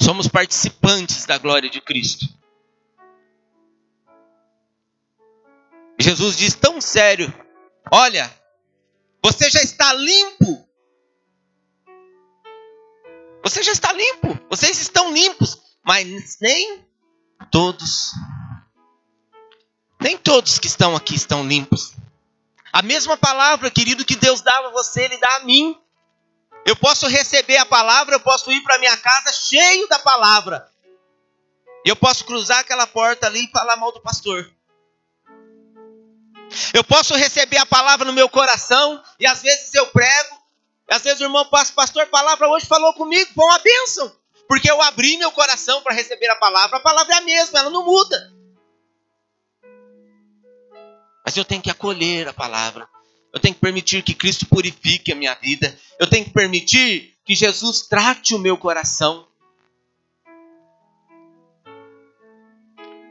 Somos 0.00 0.28
participantes 0.28 1.24
da 1.26 1.38
glória 1.38 1.68
de 1.68 1.80
Cristo. 1.80 2.26
Jesus 6.04 6.36
diz 6.36 6.54
tão 6.54 6.82
sério: 6.82 7.32
Olha, 7.90 8.30
você 9.22 9.48
já 9.48 9.62
está 9.62 9.90
limpo. 9.94 10.68
Você 13.42 13.62
já 13.62 13.72
está 13.72 13.90
limpo. 13.90 14.38
Vocês 14.50 14.78
estão 14.78 15.10
limpos. 15.12 15.58
Mas 15.82 16.38
nem 16.40 16.86
todos 17.50 18.12
nem 19.98 20.18
todos 20.18 20.58
que 20.58 20.66
estão 20.66 20.94
aqui 20.94 21.14
estão 21.14 21.46
limpos. 21.46 21.94
A 22.70 22.82
mesma 22.82 23.16
palavra, 23.16 23.70
querido, 23.70 24.04
que 24.04 24.16
Deus 24.16 24.42
dava 24.42 24.68
a 24.68 24.72
você, 24.72 25.04
Ele 25.04 25.16
dá 25.16 25.36
a 25.36 25.44
mim. 25.44 25.80
Eu 26.66 26.76
posso 26.76 27.06
receber 27.06 27.56
a 27.56 27.64
palavra, 27.64 28.16
eu 28.16 28.20
posso 28.20 28.52
ir 28.52 28.62
para 28.62 28.78
minha 28.78 28.96
casa 28.98 29.32
cheio 29.32 29.88
da 29.88 29.98
palavra. 29.98 30.68
Eu 31.82 31.96
posso 31.96 32.26
cruzar 32.26 32.58
aquela 32.58 32.86
porta 32.86 33.26
ali 33.26 33.46
e 33.46 33.50
falar 33.50 33.76
mal 33.76 33.92
do 33.92 34.02
pastor. 34.02 34.52
Eu 36.72 36.84
posso 36.84 37.14
receber 37.14 37.58
a 37.58 37.66
palavra 37.66 38.04
no 38.04 38.12
meu 38.12 38.28
coração 38.28 39.02
e 39.18 39.26
às 39.26 39.42
vezes 39.42 39.74
eu 39.74 39.86
prego. 39.88 40.44
E 40.90 40.94
às 40.94 41.02
vezes 41.02 41.20
o 41.20 41.24
irmão 41.24 41.46
passa, 41.46 41.72
pastor, 41.72 42.02
a 42.02 42.06
palavra 42.06 42.48
hoje 42.48 42.66
falou 42.66 42.92
comigo, 42.94 43.30
foi 43.34 43.44
uma 43.44 43.58
bênção. 43.58 44.12
Porque 44.46 44.70
eu 44.70 44.80
abri 44.82 45.16
meu 45.16 45.32
coração 45.32 45.82
para 45.82 45.94
receber 45.94 46.28
a 46.28 46.36
palavra. 46.36 46.76
A 46.76 46.80
palavra 46.80 47.14
é 47.14 47.18
a 47.18 47.22
mesma, 47.22 47.58
ela 47.58 47.70
não 47.70 47.84
muda. 47.84 48.32
Mas 51.24 51.36
eu 51.36 51.44
tenho 51.44 51.62
que 51.62 51.70
acolher 51.70 52.28
a 52.28 52.32
palavra. 52.32 52.86
Eu 53.32 53.40
tenho 53.40 53.54
que 53.54 53.60
permitir 53.60 54.02
que 54.02 54.14
Cristo 54.14 54.46
purifique 54.46 55.10
a 55.10 55.16
minha 55.16 55.34
vida. 55.34 55.76
Eu 55.98 56.06
tenho 56.06 56.24
que 56.24 56.30
permitir 56.30 57.16
que 57.24 57.34
Jesus 57.34 57.82
trate 57.82 58.34
o 58.34 58.38
meu 58.38 58.56
coração. 58.58 59.26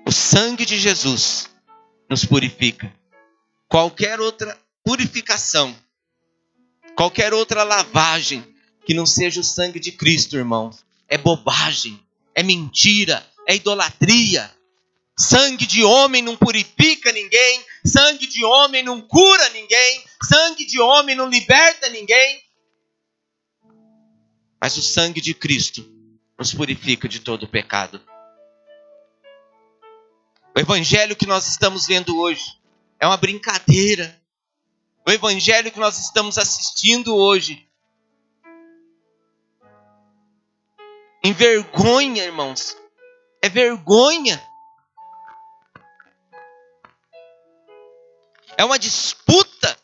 O 0.06 0.12
sangue 0.12 0.66
de 0.66 0.78
Jesus 0.78 1.50
nos 2.08 2.24
purifica. 2.24 2.94
Qualquer 3.74 4.20
outra 4.20 4.56
purificação, 4.84 5.76
qualquer 6.96 7.34
outra 7.34 7.64
lavagem 7.64 8.46
que 8.86 8.94
não 8.94 9.04
seja 9.04 9.42
o 9.42 9.44
sangue 9.44 9.80
de 9.80 9.92
Cristo, 9.92 10.38
irmãos, 10.38 10.86
é 11.08 11.18
bobagem, 11.18 12.00
é 12.36 12.44
mentira, 12.44 13.26
é 13.48 13.56
idolatria, 13.56 14.56
Sangue 15.18 15.66
de 15.66 15.84
homem 15.84 16.22
não 16.22 16.38
purifica 16.38 17.12
ninguém, 17.12 17.66
sangue 17.84 18.28
de 18.28 18.46
homem 18.46 18.84
não 18.84 19.02
cura 19.02 19.50
ninguém, 19.50 20.04
sangue 20.24 20.66
de 20.66 20.80
homem 20.80 21.16
não 21.16 21.28
liberta 21.28 21.90
ninguém. 21.90 22.44
Mas 24.62 24.78
o 24.78 24.84
sangue 24.84 25.20
de 25.20 25.34
Cristo 25.34 25.84
nos 26.38 26.54
purifica 26.54 27.10
de 27.10 27.20
todo 27.20 27.44
o 27.44 27.50
pecado. 27.50 28.00
O 30.56 30.60
evangelho 30.60 31.16
que 31.16 31.26
nós 31.26 31.48
estamos 31.48 31.88
vendo 31.88 32.16
hoje 32.20 32.62
é 33.04 33.06
uma 33.06 33.18
brincadeira. 33.18 34.18
O 35.06 35.12
evangelho 35.12 35.70
que 35.70 35.80
nós 35.80 36.00
estamos 36.00 36.38
assistindo 36.38 37.14
hoje 37.14 37.68
envergonha, 41.22 42.24
irmãos. 42.24 42.78
É 43.42 43.50
vergonha. 43.50 44.42
É 48.56 48.64
uma 48.64 48.80
disputa. 48.80 49.78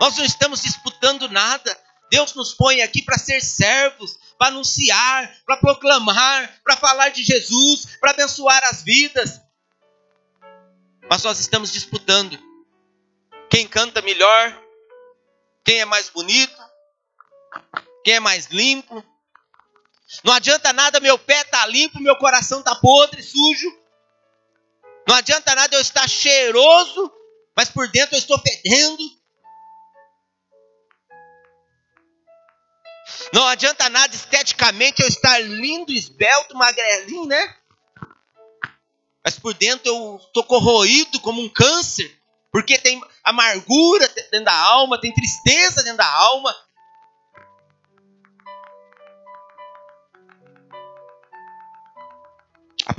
Nós 0.00 0.16
não 0.16 0.24
estamos 0.24 0.62
disputando 0.62 1.28
nada. 1.28 1.78
Deus 2.10 2.32
nos 2.32 2.54
põe 2.54 2.80
aqui 2.80 3.02
para 3.02 3.18
ser 3.18 3.42
servos, 3.42 4.18
para 4.38 4.48
anunciar, 4.48 5.30
para 5.44 5.58
proclamar, 5.58 6.58
para 6.64 6.74
falar 6.74 7.10
de 7.10 7.22
Jesus, 7.22 7.98
para 8.00 8.12
abençoar 8.12 8.64
as 8.64 8.82
vidas. 8.82 9.43
Mas 11.08 11.22
nós 11.22 11.38
estamos 11.38 11.72
disputando. 11.72 12.38
Quem 13.50 13.66
canta 13.66 14.02
melhor? 14.02 14.62
Quem 15.64 15.80
é 15.80 15.84
mais 15.84 16.08
bonito? 16.08 16.62
Quem 18.04 18.14
é 18.14 18.20
mais 18.20 18.46
limpo? 18.46 19.04
Não 20.22 20.32
adianta 20.32 20.72
nada 20.72 21.00
meu 21.00 21.18
pé 21.18 21.44
tá 21.44 21.66
limpo, 21.66 22.00
meu 22.00 22.16
coração 22.16 22.62
tá 22.62 22.74
podre, 22.74 23.22
sujo. 23.22 23.70
Não 25.08 25.14
adianta 25.14 25.54
nada 25.54 25.76
eu 25.76 25.80
estar 25.80 26.08
cheiroso 26.08 27.12
mas 27.56 27.68
por 27.70 27.88
dentro 27.88 28.16
eu 28.16 28.18
estou 28.18 28.38
fedendo. 28.38 29.02
Não 33.32 33.46
adianta 33.46 33.88
nada 33.88 34.14
esteticamente 34.14 35.02
eu 35.02 35.08
estar 35.08 35.38
lindo, 35.38 35.92
esbelto, 35.92 36.56
magrelinho, 36.56 37.26
né? 37.26 37.56
Mas 39.24 39.38
por 39.38 39.54
dentro 39.54 39.88
eu 39.88 40.16
estou 40.16 40.44
corroído 40.44 41.18
como 41.20 41.40
um 41.40 41.48
câncer, 41.48 42.14
porque 42.52 42.78
tem 42.78 43.00
amargura 43.24 44.06
dentro 44.08 44.44
da 44.44 44.54
alma, 44.54 45.00
tem 45.00 45.14
tristeza 45.14 45.82
dentro 45.82 45.98
da 45.98 46.12
alma. 46.12 46.54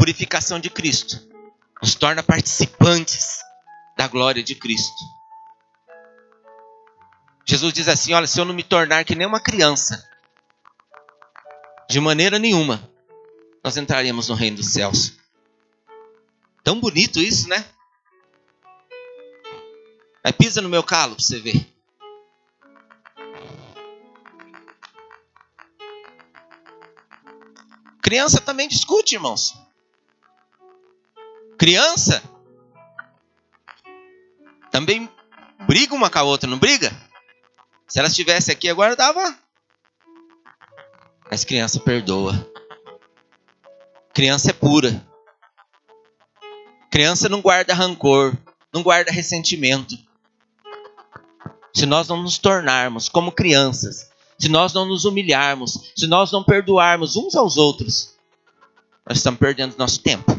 purificação 0.06 0.60
de 0.60 0.70
Cristo 0.70 1.28
nos 1.82 1.96
torna 1.96 2.22
participantes 2.22 3.40
da 3.98 4.08
glória 4.08 4.44
de 4.44 4.54
Cristo. 4.54 5.04
Jesus 7.44 7.74
diz 7.74 7.88
assim: 7.88 8.14
Olha, 8.14 8.28
se 8.28 8.40
eu 8.40 8.46
não 8.46 8.54
me 8.54 8.62
tornar 8.62 9.04
que 9.04 9.16
nem 9.16 9.26
uma 9.26 9.40
criança, 9.40 10.08
de 11.90 12.00
maneira 12.00 12.38
nenhuma 12.38 12.88
nós 13.64 13.78
entraremos 13.78 14.30
no 14.30 14.36
reino 14.36 14.58
dos 14.58 14.74
céus. 14.74 15.14
Tão 16.66 16.80
bonito 16.80 17.20
isso, 17.20 17.48
né? 17.48 17.64
Aí 20.24 20.34
pisa 20.34 20.64
no 20.64 20.68
meu 20.68 20.82
calo 20.82 21.16
para 21.16 21.24
você 21.24 21.40
ver. 21.40 21.64
Criança 28.02 28.42
também 28.42 28.68
discute, 28.68 29.14
irmãos. 29.14 29.56
Criança 31.56 32.24
também 34.72 35.08
briga 35.68 35.94
uma 35.94 36.10
com 36.10 36.18
a 36.18 36.24
outra, 36.24 36.50
não 36.50 36.58
briga? 36.58 36.92
Se 37.88 38.00
ela 38.00 38.08
estivesse 38.08 38.52
aqui 38.52 38.68
agora, 38.68 38.96
dava. 38.96 39.38
Mas 41.30 41.46
criança 41.46 41.80
perdoa. 41.80 42.34
Criança 44.12 44.50
é 44.50 44.54
pura. 44.54 45.15
Criança 46.96 47.28
não 47.28 47.42
guarda 47.42 47.74
rancor, 47.74 48.38
não 48.74 48.82
guarda 48.82 49.12
ressentimento. 49.12 49.98
Se 51.74 51.86
nós 51.86 52.08
não 52.08 52.24
nos 52.24 52.38
tornarmos 52.38 53.10
como 53.10 53.34
crianças, 53.34 54.10
se 54.40 54.48
nós 54.48 54.74
não 54.74 54.86
nos 54.86 55.04
humilharmos, 55.04 55.92
se 55.94 56.08
nós 56.08 56.32
não 56.32 56.42
perdoarmos 56.42 57.18
uns 57.18 57.36
aos 57.36 57.58
outros, 57.58 58.16
nós 59.06 59.18
estamos 59.18 59.42
perdendo 59.42 59.78
nosso 59.78 60.00
tempo. 60.00 60.32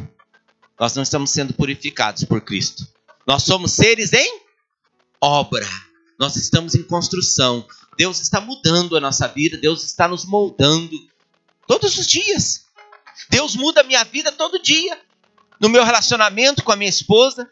Nós 0.81 0.95
não 0.95 1.03
estamos 1.03 1.29
sendo 1.29 1.53
purificados 1.53 2.25
por 2.25 2.41
Cristo. 2.41 2.89
Nós 3.27 3.43
somos 3.43 3.73
seres 3.73 4.15
em 4.15 4.41
obra. 5.21 5.69
Nós 6.19 6.37
estamos 6.37 6.75
em 6.75 6.83
construção. 6.85 7.67
Deus 7.99 8.19
está 8.19 8.41
mudando 8.41 8.97
a 8.97 9.01
nossa 9.01 9.29
vida, 9.29 9.59
Deus 9.59 9.85
está 9.85 10.09
nos 10.09 10.25
moldando 10.25 10.97
todos 11.67 11.99
os 11.99 12.07
dias. 12.07 12.65
Deus 13.29 13.55
muda 13.55 13.83
a 13.83 13.85
minha 13.85 14.05
vida 14.05 14.33
todo 14.33 14.59
dia. 14.59 14.99
No 15.61 15.69
meu 15.69 15.85
relacionamento 15.85 16.63
com 16.63 16.73
a 16.73 16.77
minha 16.77 16.91
esposa. 16.91 17.51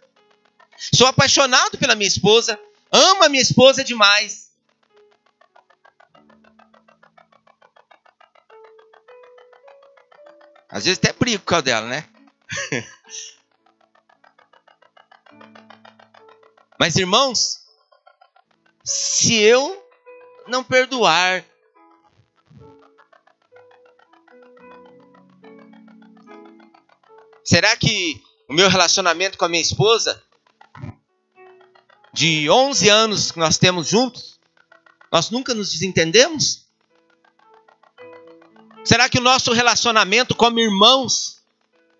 Sou 0.77 1.07
apaixonado 1.07 1.79
pela 1.79 1.95
minha 1.95 2.09
esposa. 2.09 2.59
Amo 2.91 3.25
a 3.25 3.29
minha 3.29 3.43
esposa 3.43 3.83
demais. 3.83 4.45
Às 10.69 10.85
vezes 10.85 10.99
até 10.99 11.13
brigo 11.13 11.45
com 11.45 11.55
a 11.55 11.61
dela, 11.61 11.87
né? 11.87 12.05
Mas 16.79 16.97
irmãos, 16.97 17.61
se 18.85 19.35
eu 19.35 19.81
não 20.49 20.65
perdoar, 20.65 21.45
será 27.45 27.77
que 27.77 28.23
o 28.49 28.55
meu 28.55 28.69
relacionamento 28.69 29.37
com 29.37 29.45
a 29.45 29.49
minha 29.49 29.63
esposa, 29.63 30.23
de 32.13 32.49
11 32.49 32.89
anos 32.89 33.33
que 33.33 33.39
nós 33.39 33.59
temos 33.59 33.89
juntos, 33.89 34.41
nós 35.13 35.31
nunca 35.31 35.53
nos 35.53 35.71
desentendemos? 35.71 36.65
Será 38.85 39.09
que 39.09 39.19
o 39.19 39.23
nosso 39.23 39.53
relacionamento 39.53 40.35
como 40.35 40.61
irmãos, 40.61 41.43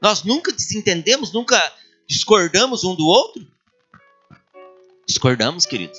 nós 0.01 0.23
nunca 0.23 0.53
desentendemos, 0.53 1.33
nunca 1.33 1.59
discordamos 2.07 2.85
um 2.85 2.95
do 2.95 3.07
outro? 3.07 3.47
Discordamos, 5.07 5.67
queridos. 5.67 5.99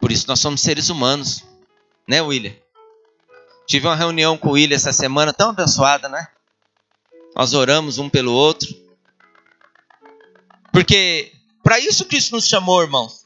Por 0.00 0.10
isso 0.10 0.26
nós 0.26 0.40
somos 0.40 0.60
seres 0.60 0.88
humanos, 0.88 1.44
né, 2.08 2.20
William? 2.20 2.54
Tive 3.72 3.86
uma 3.86 3.96
reunião 3.96 4.36
com 4.36 4.50
o 4.50 4.52
William 4.52 4.76
essa 4.76 4.92
semana 4.92 5.32
tão 5.32 5.48
abençoada, 5.48 6.06
né? 6.06 6.28
Nós 7.34 7.54
oramos 7.54 7.96
um 7.96 8.06
pelo 8.06 8.30
outro. 8.30 8.68
Porque 10.70 11.32
para 11.62 11.80
isso 11.80 12.04
Cristo 12.04 12.32
nos 12.32 12.46
chamou, 12.46 12.82
irmãos 12.82 13.22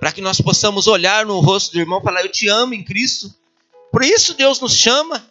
para 0.00 0.10
que 0.10 0.20
nós 0.20 0.40
possamos 0.40 0.88
olhar 0.88 1.24
no 1.24 1.38
rosto 1.38 1.72
do 1.72 1.78
irmão 1.78 2.00
e 2.00 2.02
falar: 2.02 2.22
Eu 2.22 2.32
te 2.32 2.48
amo 2.48 2.74
em 2.74 2.82
Cristo. 2.82 3.32
Por 3.92 4.02
isso 4.02 4.34
Deus 4.34 4.58
nos 4.58 4.74
chama. 4.74 5.24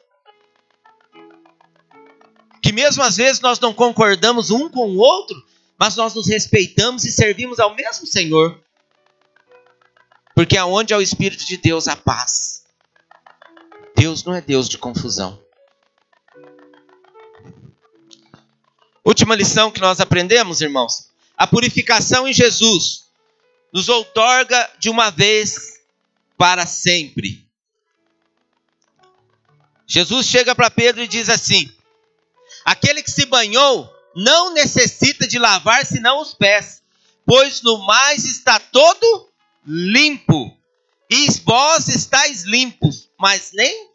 Que 2.62 2.72
mesmo 2.72 3.04
às 3.04 3.18
vezes 3.18 3.42
nós 3.42 3.60
não 3.60 3.74
concordamos 3.74 4.52
um 4.52 4.70
com 4.70 4.88
o 4.88 5.00
outro, 5.00 5.36
mas 5.78 5.98
nós 5.98 6.13
nos 6.13 6.30
respeitamos 6.30 7.04
e 7.04 7.12
servimos 7.12 7.60
ao 7.60 7.76
mesmo 7.76 8.08
Senhor. 8.08 8.63
Porque 10.34 10.56
aonde 10.56 10.94
há 10.94 10.98
o 10.98 11.02
Espírito 11.02 11.46
de 11.46 11.58
Deus, 11.58 11.89
há 11.89 11.98
paz. 11.98 12.69
Deus 14.00 14.24
não 14.24 14.34
é 14.34 14.40
Deus 14.40 14.70
de 14.70 14.78
confusão. 14.78 15.44
Última 19.04 19.36
lição 19.36 19.70
que 19.70 19.82
nós 19.82 20.00
aprendemos, 20.00 20.62
irmãos: 20.62 21.10
a 21.36 21.46
purificação 21.46 22.26
em 22.26 22.32
Jesus 22.32 23.10
nos 23.74 23.90
outorga 23.90 24.72
de 24.80 24.90
uma 24.90 25.12
vez 25.12 25.82
para 26.38 26.66
sempre. 26.66 27.46
Jesus 29.86 30.28
chega 30.28 30.56
para 30.56 30.72
Pedro 30.72 31.04
e 31.04 31.08
diz 31.08 31.28
assim: 31.28 31.70
Aquele 32.64 33.04
que 33.04 33.12
se 33.12 33.26
banhou 33.26 33.94
não 34.16 34.54
necessita 34.54 35.28
de 35.28 35.38
lavar 35.38 35.86
senão 35.86 36.22
os 36.22 36.34
pés, 36.34 36.82
pois 37.26 37.62
no 37.62 37.80
mais 37.80 38.24
está 38.24 38.62
todo 38.62 39.30
limpo. 39.68 40.58
E 41.10 41.28
vós 41.44 41.90
estáis 41.90 42.44
limpos, 42.44 43.10
mas 43.18 43.52
nem 43.52 43.88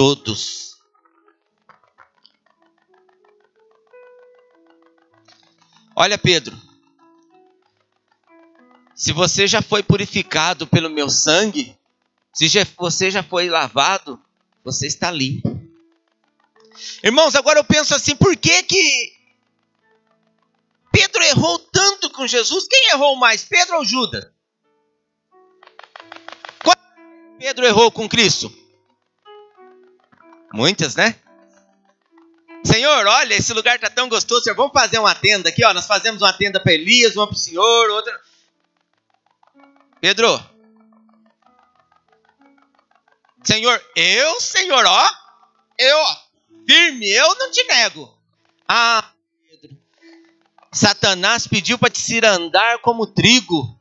todos. 0.00 0.78
Olha, 5.94 6.16
Pedro, 6.16 6.58
se 8.94 9.12
você 9.12 9.46
já 9.46 9.60
foi 9.60 9.82
purificado 9.82 10.66
pelo 10.66 10.88
meu 10.88 11.10
sangue, 11.10 11.76
se 12.32 12.48
já, 12.48 12.66
você 12.78 13.10
já 13.10 13.22
foi 13.22 13.50
lavado, 13.50 14.18
você 14.64 14.86
está 14.86 15.10
limpo. 15.10 15.60
Irmãos, 17.04 17.34
agora 17.34 17.58
eu 17.58 17.64
penso 17.64 17.94
assim, 17.94 18.16
por 18.16 18.34
que 18.38 18.62
que 18.62 19.12
Pedro 20.90 21.22
errou 21.24 21.58
tanto 21.58 22.08
com 22.08 22.26
Jesus? 22.26 22.66
Quem 22.66 22.92
errou 22.92 23.16
mais, 23.16 23.44
Pedro 23.44 23.76
ou 23.76 23.84
Judas? 23.84 24.24
Pedro 27.38 27.66
errou 27.66 27.92
com 27.92 28.08
Cristo? 28.08 28.59
Muitas, 30.52 30.96
né? 30.96 31.14
Senhor, 32.64 33.06
olha, 33.06 33.34
esse 33.34 33.52
lugar 33.52 33.76
está 33.76 33.88
tão 33.88 34.08
gostoso, 34.08 34.42
senhor, 34.42 34.56
vamos 34.56 34.72
fazer 34.72 34.98
uma 34.98 35.14
tenda 35.14 35.48
aqui, 35.48 35.64
ó. 35.64 35.72
Nós 35.72 35.86
fazemos 35.86 36.20
uma 36.20 36.32
tenda 36.32 36.60
para 36.60 36.72
Elias, 36.72 37.16
uma 37.16 37.26
para 37.26 37.34
o 37.34 37.38
senhor, 37.38 37.90
outra. 37.90 38.20
Pedro. 40.00 40.42
Senhor, 43.42 43.82
eu, 43.96 44.40
Senhor, 44.40 44.84
ó, 44.84 45.10
eu, 45.78 45.96
ó, 45.96 46.16
firme, 46.66 47.08
eu 47.08 47.34
não 47.36 47.50
te 47.50 47.64
nego. 47.64 48.14
Ah, 48.68 49.10
Pedro, 49.48 49.76
Satanás 50.70 51.46
pediu 51.46 51.78
para 51.78 51.90
te 51.90 51.98
cirandar 51.98 52.78
como 52.80 53.06
trigo. 53.06 53.80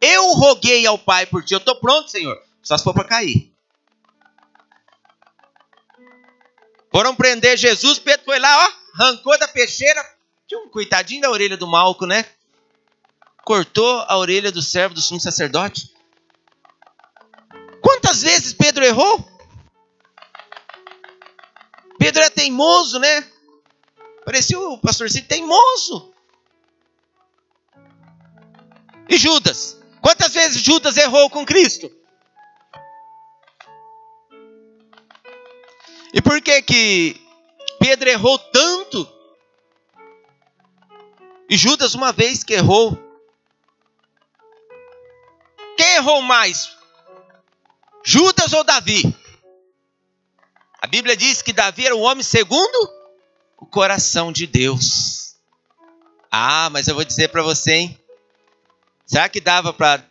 Eu 0.00 0.32
roguei 0.32 0.86
ao 0.86 0.96
Pai 0.96 1.26
por 1.26 1.44
ti. 1.44 1.52
Eu 1.52 1.58
estou 1.58 1.76
pronto, 1.76 2.10
Senhor. 2.10 2.40
Só 2.62 2.78
se 2.78 2.84
for 2.84 2.94
para 2.94 3.04
cair. 3.04 3.49
Foram 6.90 7.14
prender 7.14 7.56
Jesus, 7.56 7.98
Pedro 7.98 8.24
foi 8.24 8.38
lá, 8.38 8.66
ó, 8.66 9.02
arrancou 9.02 9.38
da 9.38 9.48
peixeira. 9.48 10.04
Tinha 10.46 10.60
um 10.60 10.68
coitadinho 10.68 11.22
da 11.22 11.30
orelha 11.30 11.56
do 11.56 11.66
Malco, 11.66 12.06
né? 12.06 12.24
cortou 13.50 14.04
a 14.06 14.16
orelha 14.16 14.52
do 14.52 14.62
servo 14.62 14.94
do 14.94 15.00
sumo 15.00 15.20
sacerdote? 15.20 15.92
Quantas 17.80 18.22
vezes 18.22 18.52
Pedro 18.52 18.84
errou? 18.84 19.28
Pedro 21.98 22.22
é 22.22 22.30
teimoso, 22.30 23.00
né? 23.00 23.28
Parecia 24.24 24.56
o 24.58 24.78
pastorzinho 24.78 25.26
teimoso. 25.26 26.12
E 29.08 29.16
Judas? 29.16 29.78
Quantas 30.00 30.32
vezes 30.32 30.62
Judas 30.62 30.96
errou 30.96 31.28
com 31.28 31.44
Cristo? 31.44 31.90
E 36.12 36.20
por 36.20 36.40
que 36.40 36.60
que 36.62 37.20
Pedro 37.78 38.08
errou 38.08 38.38
tanto? 38.38 39.08
E 41.48 41.56
Judas, 41.56 41.94
uma 41.94 42.12
vez 42.12 42.44
que 42.44 42.54
errou, 42.54 42.98
quem 45.76 45.96
errou 45.96 46.22
mais? 46.22 46.76
Judas 48.04 48.52
ou 48.52 48.64
Davi? 48.64 49.02
A 50.80 50.86
Bíblia 50.86 51.16
diz 51.16 51.42
que 51.42 51.52
Davi 51.52 51.86
era 51.86 51.94
o 51.94 52.00
homem 52.00 52.22
segundo 52.22 52.90
o 53.56 53.66
coração 53.66 54.32
de 54.32 54.46
Deus. 54.46 55.36
Ah, 56.30 56.70
mas 56.70 56.88
eu 56.88 56.94
vou 56.94 57.04
dizer 57.04 57.28
para 57.28 57.42
você, 57.42 57.72
hein? 57.72 57.98
Será 59.04 59.28
que 59.28 59.40
dava 59.40 59.72
para 59.72 60.04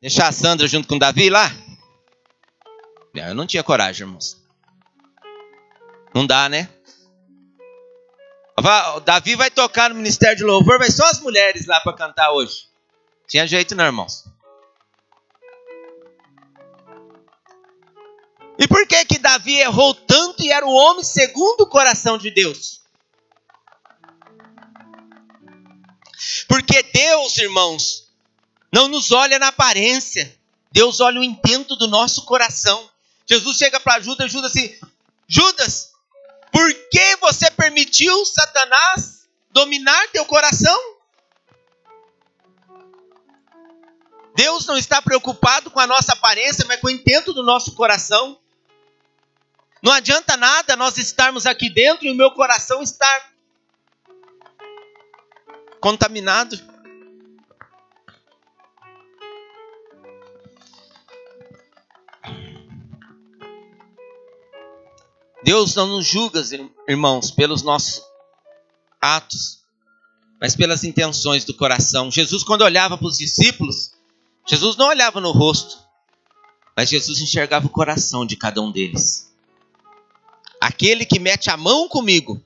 deixar 0.00 0.28
a 0.28 0.32
Sandra 0.32 0.66
junto 0.66 0.88
com 0.88 0.98
Davi 0.98 1.28
lá? 1.28 1.52
Eu 3.12 3.34
não 3.34 3.46
tinha 3.46 3.62
coragem, 3.62 4.06
irmãos. 4.06 4.39
Não 6.14 6.26
dá, 6.26 6.48
né? 6.48 6.68
Davi 9.04 9.36
vai 9.36 9.50
tocar 9.50 9.90
no 9.90 9.96
ministério 9.96 10.36
de 10.36 10.44
louvor, 10.44 10.78
vai 10.78 10.90
só 10.90 11.04
as 11.06 11.20
mulheres 11.20 11.66
lá 11.66 11.80
para 11.80 11.96
cantar 11.96 12.32
hoje. 12.32 12.68
Tinha 13.26 13.46
jeito, 13.46 13.74
não, 13.74 13.84
irmãos. 13.84 14.24
E 18.58 18.68
por 18.68 18.86
que 18.86 19.04
que 19.06 19.18
Davi 19.18 19.58
errou 19.58 19.94
tanto 19.94 20.42
e 20.42 20.50
era 20.50 20.66
o 20.66 20.72
homem 20.72 21.02
segundo 21.02 21.62
o 21.62 21.66
coração 21.66 22.18
de 22.18 22.30
Deus? 22.30 22.80
Porque 26.46 26.82
Deus, 26.82 27.38
irmãos, 27.38 28.12
não 28.72 28.88
nos 28.88 29.12
olha 29.12 29.38
na 29.38 29.48
aparência. 29.48 30.38
Deus 30.70 31.00
olha 31.00 31.20
o 31.20 31.24
intento 31.24 31.74
do 31.76 31.88
nosso 31.88 32.26
coração. 32.26 32.90
Jesus 33.26 33.56
chega 33.56 33.80
para 33.80 34.00
Judas, 34.00 34.30
Judas 34.30 34.50
assim: 34.50 34.76
Judas, 35.26 35.89
por 36.52 36.72
que 36.90 37.16
você 37.16 37.50
permitiu 37.50 38.24
Satanás 38.24 39.28
dominar 39.50 40.08
teu 40.08 40.24
coração? 40.24 40.78
Deus 44.34 44.64
não 44.66 44.76
está 44.76 45.02
preocupado 45.02 45.70
com 45.70 45.80
a 45.80 45.86
nossa 45.86 46.12
aparência, 46.12 46.64
mas 46.66 46.80
com 46.80 46.86
o 46.86 46.90
intento 46.90 47.32
do 47.32 47.42
nosso 47.42 47.74
coração. 47.74 48.38
Não 49.82 49.92
adianta 49.92 50.36
nada 50.36 50.76
nós 50.76 50.96
estarmos 50.98 51.46
aqui 51.46 51.68
dentro 51.68 52.06
e 52.06 52.10
o 52.10 52.14
meu 52.14 52.30
coração 52.32 52.82
estar 52.82 53.32
contaminado. 55.80 56.69
Deus 65.42 65.74
não 65.74 65.86
nos 65.86 66.06
julga, 66.06 66.42
irmãos, 66.86 67.30
pelos 67.30 67.62
nossos 67.62 68.02
atos, 69.00 69.60
mas 70.40 70.54
pelas 70.54 70.84
intenções 70.84 71.44
do 71.44 71.54
coração. 71.54 72.10
Jesus, 72.10 72.44
quando 72.44 72.62
olhava 72.62 72.98
para 72.98 73.06
os 73.06 73.18
discípulos, 73.18 73.92
Jesus 74.46 74.76
não 74.76 74.88
olhava 74.88 75.20
no 75.20 75.32
rosto, 75.32 75.78
mas 76.76 76.88
Jesus 76.88 77.20
enxergava 77.20 77.66
o 77.66 77.70
coração 77.70 78.26
de 78.26 78.36
cada 78.36 78.60
um 78.60 78.70
deles. 78.70 79.32
Aquele 80.60 81.06
que 81.06 81.18
mete 81.18 81.50
a 81.50 81.56
mão 81.56 81.88
comigo 81.88 82.42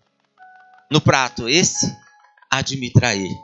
no 0.90 1.00
prato, 1.00 1.48
esse 1.48 1.96
há 2.50 2.62
de 2.62 2.76
me 2.76 2.92
trair. 2.92 3.36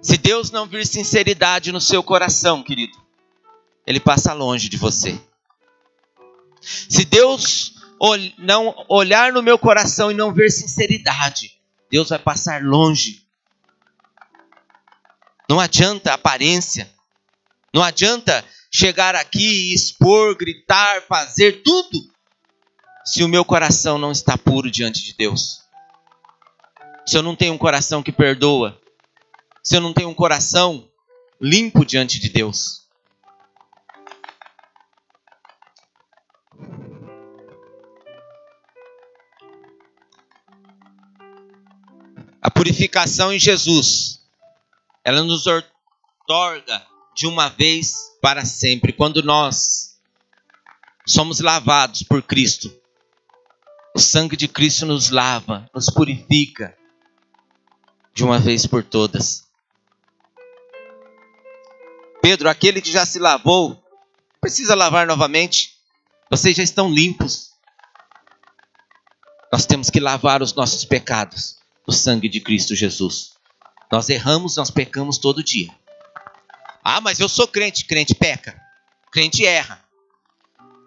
Se 0.00 0.16
Deus 0.16 0.50
não 0.50 0.66
vir 0.66 0.86
sinceridade 0.86 1.72
no 1.72 1.80
seu 1.80 2.02
coração, 2.02 2.62
querido, 2.62 2.96
ele 3.86 4.00
passa 4.00 4.32
longe 4.32 4.68
de 4.68 4.76
você. 4.76 5.20
Se 6.60 7.04
Deus 7.04 7.74
não 8.38 8.84
olhar 8.88 9.32
no 9.32 9.42
meu 9.42 9.58
coração 9.58 10.10
e 10.10 10.14
não 10.14 10.32
ver 10.32 10.50
sinceridade, 10.50 11.58
Deus 11.90 12.10
vai 12.10 12.18
passar 12.18 12.62
longe. 12.62 13.26
Não 15.48 15.58
adianta 15.58 16.12
aparência. 16.12 16.90
Não 17.72 17.82
adianta 17.82 18.44
chegar 18.70 19.14
aqui 19.14 19.70
e 19.70 19.74
expor, 19.74 20.36
gritar, 20.36 21.02
fazer 21.02 21.62
tudo, 21.62 21.98
se 23.04 23.22
o 23.22 23.28
meu 23.28 23.44
coração 23.44 23.98
não 23.98 24.12
está 24.12 24.36
puro 24.36 24.70
diante 24.70 25.02
de 25.02 25.14
Deus. 25.14 25.62
Se 27.06 27.16
eu 27.16 27.22
não 27.22 27.34
tenho 27.34 27.54
um 27.54 27.58
coração 27.58 28.02
que 28.02 28.12
perdoa, 28.12 28.78
se 29.62 29.76
eu 29.76 29.80
não 29.80 29.94
tenho 29.94 30.10
um 30.10 30.14
coração 30.14 30.86
limpo 31.40 31.84
diante 31.84 32.18
de 32.18 32.28
Deus. 32.28 32.77
Purificação 42.58 43.32
em 43.32 43.38
Jesus, 43.38 44.20
ela 45.04 45.22
nos 45.22 45.46
otorga 45.46 46.84
de 47.14 47.24
uma 47.24 47.48
vez 47.48 47.94
para 48.20 48.44
sempre. 48.44 48.92
Quando 48.92 49.22
nós 49.22 49.96
somos 51.06 51.38
lavados 51.38 52.02
por 52.02 52.20
Cristo, 52.20 52.68
o 53.94 54.00
sangue 54.00 54.36
de 54.36 54.48
Cristo 54.48 54.84
nos 54.84 55.08
lava, 55.08 55.70
nos 55.72 55.88
purifica 55.88 56.76
de 58.12 58.24
uma 58.24 58.40
vez 58.40 58.66
por 58.66 58.82
todas. 58.82 59.46
Pedro, 62.20 62.48
aquele 62.48 62.82
que 62.82 62.90
já 62.90 63.06
se 63.06 63.20
lavou, 63.20 63.80
precisa 64.40 64.74
lavar 64.74 65.06
novamente. 65.06 65.78
Vocês 66.28 66.56
já 66.56 66.64
estão 66.64 66.92
limpos. 66.92 67.52
Nós 69.52 69.64
temos 69.64 69.88
que 69.88 70.00
lavar 70.00 70.42
os 70.42 70.52
nossos 70.54 70.84
pecados 70.84 71.57
do 71.88 71.94
sangue 71.94 72.28
de 72.28 72.38
Cristo 72.38 72.74
Jesus. 72.74 73.32
Nós 73.90 74.10
erramos, 74.10 74.56
nós 74.56 74.70
pecamos 74.70 75.16
todo 75.16 75.42
dia. 75.42 75.74
Ah, 76.84 77.00
mas 77.00 77.18
eu 77.18 77.30
sou 77.30 77.48
crente. 77.48 77.86
Crente 77.86 78.14
peca. 78.14 78.60
Crente 79.10 79.46
erra. 79.46 79.82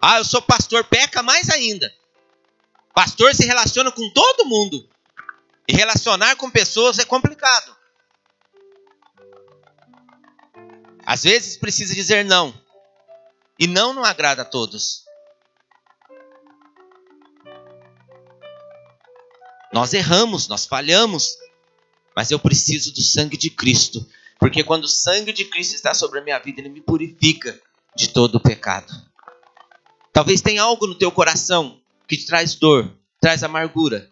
Ah, 0.00 0.18
eu 0.18 0.24
sou 0.24 0.40
pastor. 0.40 0.84
Peca 0.84 1.20
mais 1.20 1.50
ainda. 1.50 1.92
Pastor 2.94 3.34
se 3.34 3.44
relaciona 3.44 3.90
com 3.90 4.08
todo 4.10 4.46
mundo. 4.46 4.88
E 5.66 5.74
relacionar 5.74 6.36
com 6.36 6.48
pessoas 6.48 7.00
é 7.00 7.04
complicado. 7.04 7.76
Às 11.04 11.24
vezes 11.24 11.56
precisa 11.56 11.96
dizer 11.96 12.24
não. 12.24 12.54
E 13.58 13.66
não 13.66 13.92
não 13.92 14.04
agrada 14.04 14.42
a 14.42 14.44
todos. 14.44 15.02
Nós 19.72 19.94
erramos, 19.94 20.48
nós 20.48 20.66
falhamos, 20.66 21.36
mas 22.14 22.30
eu 22.30 22.38
preciso 22.38 22.92
do 22.92 23.00
sangue 23.00 23.36
de 23.36 23.50
Cristo 23.50 24.06
porque 24.42 24.64
quando 24.64 24.86
o 24.86 24.88
sangue 24.88 25.32
de 25.32 25.44
Cristo 25.44 25.76
está 25.76 25.94
sobre 25.94 26.18
a 26.18 26.22
minha 26.22 26.36
vida, 26.36 26.60
ele 26.60 26.68
me 26.68 26.80
purifica 26.80 27.56
de 27.94 28.08
todo 28.08 28.34
o 28.34 28.40
pecado. 28.40 28.92
Talvez 30.12 30.40
tenha 30.40 30.64
algo 30.64 30.84
no 30.84 30.96
teu 30.96 31.12
coração 31.12 31.80
que 32.08 32.16
te 32.16 32.26
traz 32.26 32.56
dor, 32.56 32.92
traz 33.20 33.44
amargura. 33.44 34.10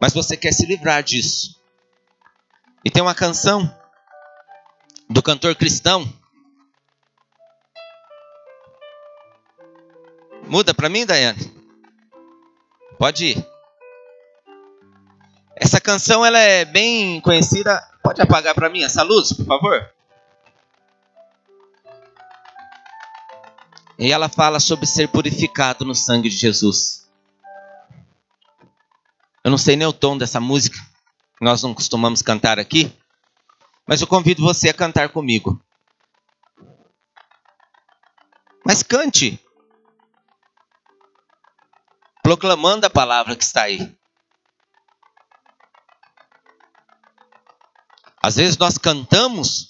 Mas 0.00 0.12
você 0.12 0.36
quer 0.36 0.50
se 0.50 0.66
livrar 0.66 1.04
disso. 1.04 1.56
E 2.84 2.90
tem 2.90 3.00
uma 3.00 3.14
canção 3.14 3.72
do 5.08 5.22
cantor 5.22 5.54
cristão. 5.54 6.12
Muda 10.48 10.74
para 10.74 10.88
mim, 10.88 11.06
Daiane? 11.06 11.48
Pode 12.98 13.26
ir. 13.26 13.53
Essa 15.56 15.80
canção 15.80 16.24
ela 16.24 16.38
é 16.38 16.64
bem 16.64 17.20
conhecida 17.20 17.82
Pode 18.04 18.20
apagar 18.20 18.54
para 18.54 18.68
mim 18.68 18.82
essa 18.82 19.02
luz, 19.02 19.32
por 19.32 19.46
favor? 19.46 19.90
E 23.98 24.12
ela 24.12 24.28
fala 24.28 24.60
sobre 24.60 24.84
ser 24.84 25.08
purificado 25.08 25.86
no 25.86 25.94
sangue 25.94 26.28
de 26.28 26.36
Jesus. 26.36 27.08
Eu 29.42 29.50
não 29.50 29.56
sei 29.56 29.74
nem 29.74 29.86
o 29.86 29.92
tom 29.92 30.18
dessa 30.18 30.38
música, 30.38 30.78
nós 31.40 31.62
não 31.62 31.72
costumamos 31.72 32.20
cantar 32.20 32.58
aqui, 32.58 32.94
mas 33.86 34.02
eu 34.02 34.06
convido 34.06 34.42
você 34.42 34.68
a 34.68 34.74
cantar 34.74 35.08
comigo. 35.08 35.58
Mas 38.66 38.82
cante, 38.82 39.40
proclamando 42.22 42.84
a 42.84 42.90
palavra 42.90 43.34
que 43.34 43.44
está 43.44 43.62
aí. 43.62 43.96
Às 48.24 48.36
vezes 48.36 48.56
nós 48.56 48.78
cantamos 48.78 49.68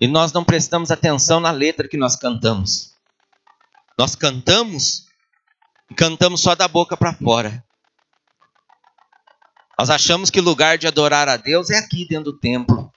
e 0.00 0.08
nós 0.08 0.32
não 0.32 0.42
prestamos 0.42 0.90
atenção 0.90 1.38
na 1.38 1.52
letra 1.52 1.86
que 1.86 1.96
nós 1.96 2.16
cantamos. 2.16 2.94
Nós 3.96 4.16
cantamos 4.16 5.06
e 5.88 5.94
cantamos 5.94 6.40
só 6.40 6.56
da 6.56 6.66
boca 6.66 6.96
para 6.96 7.14
fora. 7.14 7.64
Nós 9.78 9.88
achamos 9.88 10.30
que 10.30 10.40
o 10.40 10.42
lugar 10.42 10.78
de 10.78 10.88
adorar 10.88 11.28
a 11.28 11.36
Deus 11.36 11.70
é 11.70 11.78
aqui 11.78 12.04
dentro 12.04 12.32
do 12.32 12.38
templo. 12.40 12.92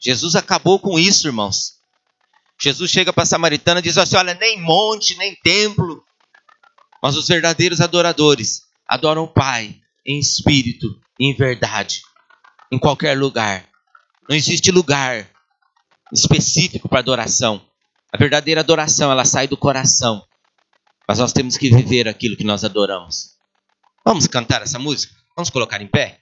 Jesus 0.00 0.34
acabou 0.34 0.80
com 0.80 0.98
isso, 0.98 1.28
irmãos. 1.28 1.74
Jesus 2.60 2.90
chega 2.90 3.12
para 3.12 3.22
a 3.22 3.26
samaritana 3.26 3.78
e 3.78 3.84
diz 3.84 3.96
assim: 3.96 4.16
Olha, 4.16 4.34
nem 4.34 4.60
monte, 4.60 5.16
nem 5.18 5.36
templo, 5.36 6.02
mas 7.00 7.16
os 7.16 7.28
verdadeiros 7.28 7.80
adoradores 7.80 8.62
adoram 8.88 9.22
o 9.22 9.32
Pai 9.32 9.80
em 10.04 10.18
espírito 10.18 11.00
em 11.16 11.32
verdade, 11.32 12.02
em 12.72 12.78
qualquer 12.78 13.16
lugar. 13.16 13.67
Não 14.28 14.36
existe 14.36 14.70
lugar 14.70 15.26
específico 16.12 16.88
para 16.88 16.98
adoração. 16.98 17.60
A 18.12 18.18
verdadeira 18.18 18.60
adoração, 18.60 19.10
ela 19.10 19.24
sai 19.24 19.48
do 19.48 19.56
coração. 19.56 20.22
Mas 21.08 21.18
nós 21.18 21.32
temos 21.32 21.56
que 21.56 21.70
viver 21.70 22.06
aquilo 22.06 22.36
que 22.36 22.44
nós 22.44 22.64
adoramos. 22.64 23.38
Vamos 24.04 24.26
cantar 24.26 24.62
essa 24.62 24.78
música? 24.78 25.14
Vamos 25.34 25.48
colocar 25.48 25.80
em 25.80 25.86
pé? 25.86 26.20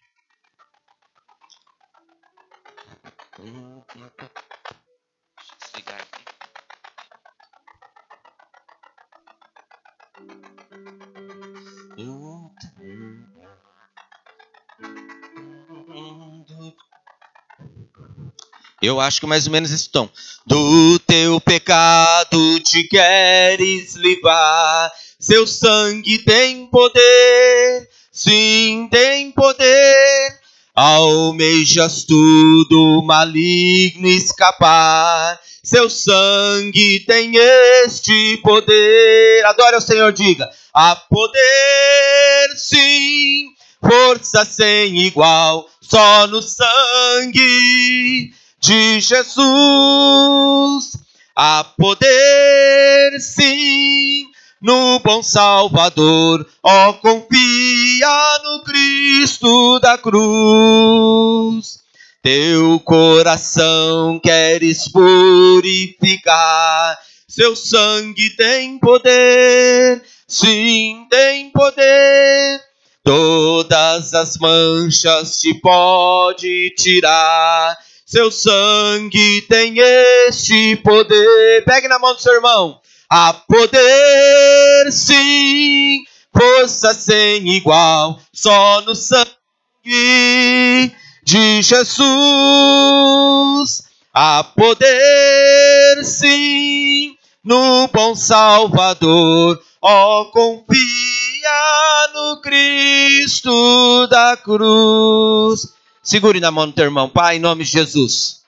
Eu 18.83 19.01
acho 19.01 19.21
que 19.21 19.27
mais 19.27 19.47
ou 19.47 19.53
menos 19.53 19.71
esse 19.71 19.89
tom. 19.89 20.09
Do 20.47 20.99
teu 21.01 21.41
pecado 21.41 22.61
te 22.61 22.85
queres 22.85 23.95
livrar, 23.95 24.93
seu 25.19 25.47
sangue 25.47 26.19
tem 26.19 26.67
poder, 26.67 27.89
sim, 28.13 28.87
tem 28.91 29.31
poder. 29.31 30.41
Almejas 30.75 32.05
tudo 32.05 33.03
maligno 33.03 34.09
escapar, 34.09 35.41
seu 35.65 35.89
sangue 35.89 37.01
tem 37.07 37.35
este 37.35 38.37
poder. 38.43 39.43
Adore 39.47 39.77
o 39.77 39.81
Senhor, 39.81 40.13
diga: 40.13 40.47
há 40.75 40.95
poder, 40.95 42.57
sim, 42.59 43.47
força 43.81 44.45
sem 44.45 44.99
igual, 44.99 45.67
só 45.81 46.27
no 46.27 46.43
sangue 46.43 48.35
de 48.67 49.01
Jesus. 49.01 49.37
Há 51.37 51.63
poder, 51.79 53.21
sim, 53.21 54.25
no 54.61 54.99
bom 54.99 55.23
Salvador. 55.23 56.45
Ó, 56.65 56.89
oh, 56.89 56.95
confia 56.95 58.41
no 58.43 58.65
Cristo 58.65 59.79
da 59.79 59.97
cruz. 59.97 61.79
Teu 62.21 62.81
coração 62.81 64.19
queres 64.19 64.91
purificar, 64.91 66.19
seu 67.29 67.55
sangue 67.55 68.31
tem 68.31 68.81
poder, 68.81 70.03
sim, 70.27 71.07
tem 71.09 71.51
poder. 71.51 72.61
Todas 73.05 74.13
as 74.13 74.37
manchas 74.39 75.39
te 75.39 75.55
pode 75.61 76.75
tirar, 76.77 77.79
seu 78.07 78.31
sangue 78.31 79.43
tem 79.49 79.75
este 80.29 80.77
poder. 80.77 81.65
Pegue 81.65 81.89
na 81.89 81.99
mão 81.99 82.15
do 82.15 82.23
seu 82.23 82.35
irmão. 82.35 82.81
Há 83.11 83.33
poder, 83.33 84.93
sim, 84.93 86.05
força 86.33 86.95
sem 86.95 87.49
igual, 87.49 88.21
só 88.33 88.81
no 88.83 88.95
sangue 88.95 89.27
de 91.25 91.63
Jesus. 91.63 91.97
Há 94.15 94.45
poder, 94.45 96.05
sim, 96.05 97.17
no 97.45 97.89
bom 97.89 98.15
Salvador. 98.15 99.61
Ó, 99.83 100.23
oh, 100.23 100.27
confia 100.27 100.79
no 102.15 102.41
Cristo 102.41 104.07
da 104.07 104.37
cruz. 104.37 105.76
Segure 106.07 106.39
na 106.39 106.53
mão 106.53 106.69
do 106.69 106.73
teu 106.73 106.85
irmão, 106.85 107.09
Pai, 107.09 107.35
em 107.35 107.41
nome 107.41 107.65
de 107.65 107.71
Jesus. 107.71 108.43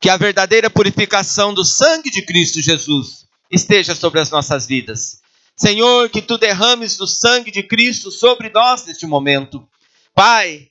Que 0.00 0.10
a 0.10 0.16
verdadeira 0.16 0.68
purificação 0.68 1.54
do 1.54 1.64
sangue 1.64 2.10
de 2.10 2.22
Cristo 2.22 2.60
Jesus 2.60 3.24
esteja 3.48 3.94
sobre 3.94 4.18
as 4.18 4.30
nossas 4.30 4.66
vidas. 4.66 5.20
Senhor, 5.56 6.10
que 6.10 6.20
tu 6.20 6.36
derrames 6.36 6.96
do 6.96 7.06
sangue 7.06 7.52
de 7.52 7.62
Cristo 7.62 8.10
sobre 8.10 8.50
nós 8.50 8.84
neste 8.84 9.06
momento. 9.06 9.64
Pai, 10.12 10.66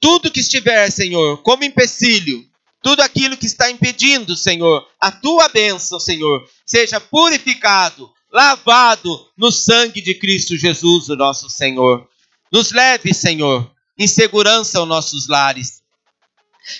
tudo 0.00 0.30
que 0.30 0.40
estiver, 0.40 0.90
Senhor, 0.90 1.42
como 1.42 1.64
empecilho, 1.64 2.42
tudo 2.82 3.02
aquilo 3.02 3.36
que 3.36 3.44
está 3.44 3.70
impedindo, 3.70 4.34
Senhor, 4.34 4.88
a 4.98 5.12
tua 5.12 5.50
bênção, 5.50 6.00
Senhor, 6.00 6.48
seja 6.64 6.98
purificado, 6.98 8.10
lavado 8.32 9.28
no 9.36 9.52
sangue 9.52 10.00
de 10.00 10.14
Cristo 10.14 10.56
Jesus, 10.56 11.10
o 11.10 11.16
nosso 11.16 11.50
Senhor. 11.50 12.08
Nos 12.50 12.72
leve, 12.72 13.12
Senhor, 13.12 13.70
em 13.98 14.06
segurança 14.06 14.78
aos 14.78 14.88
nossos 14.88 15.28
lares. 15.28 15.82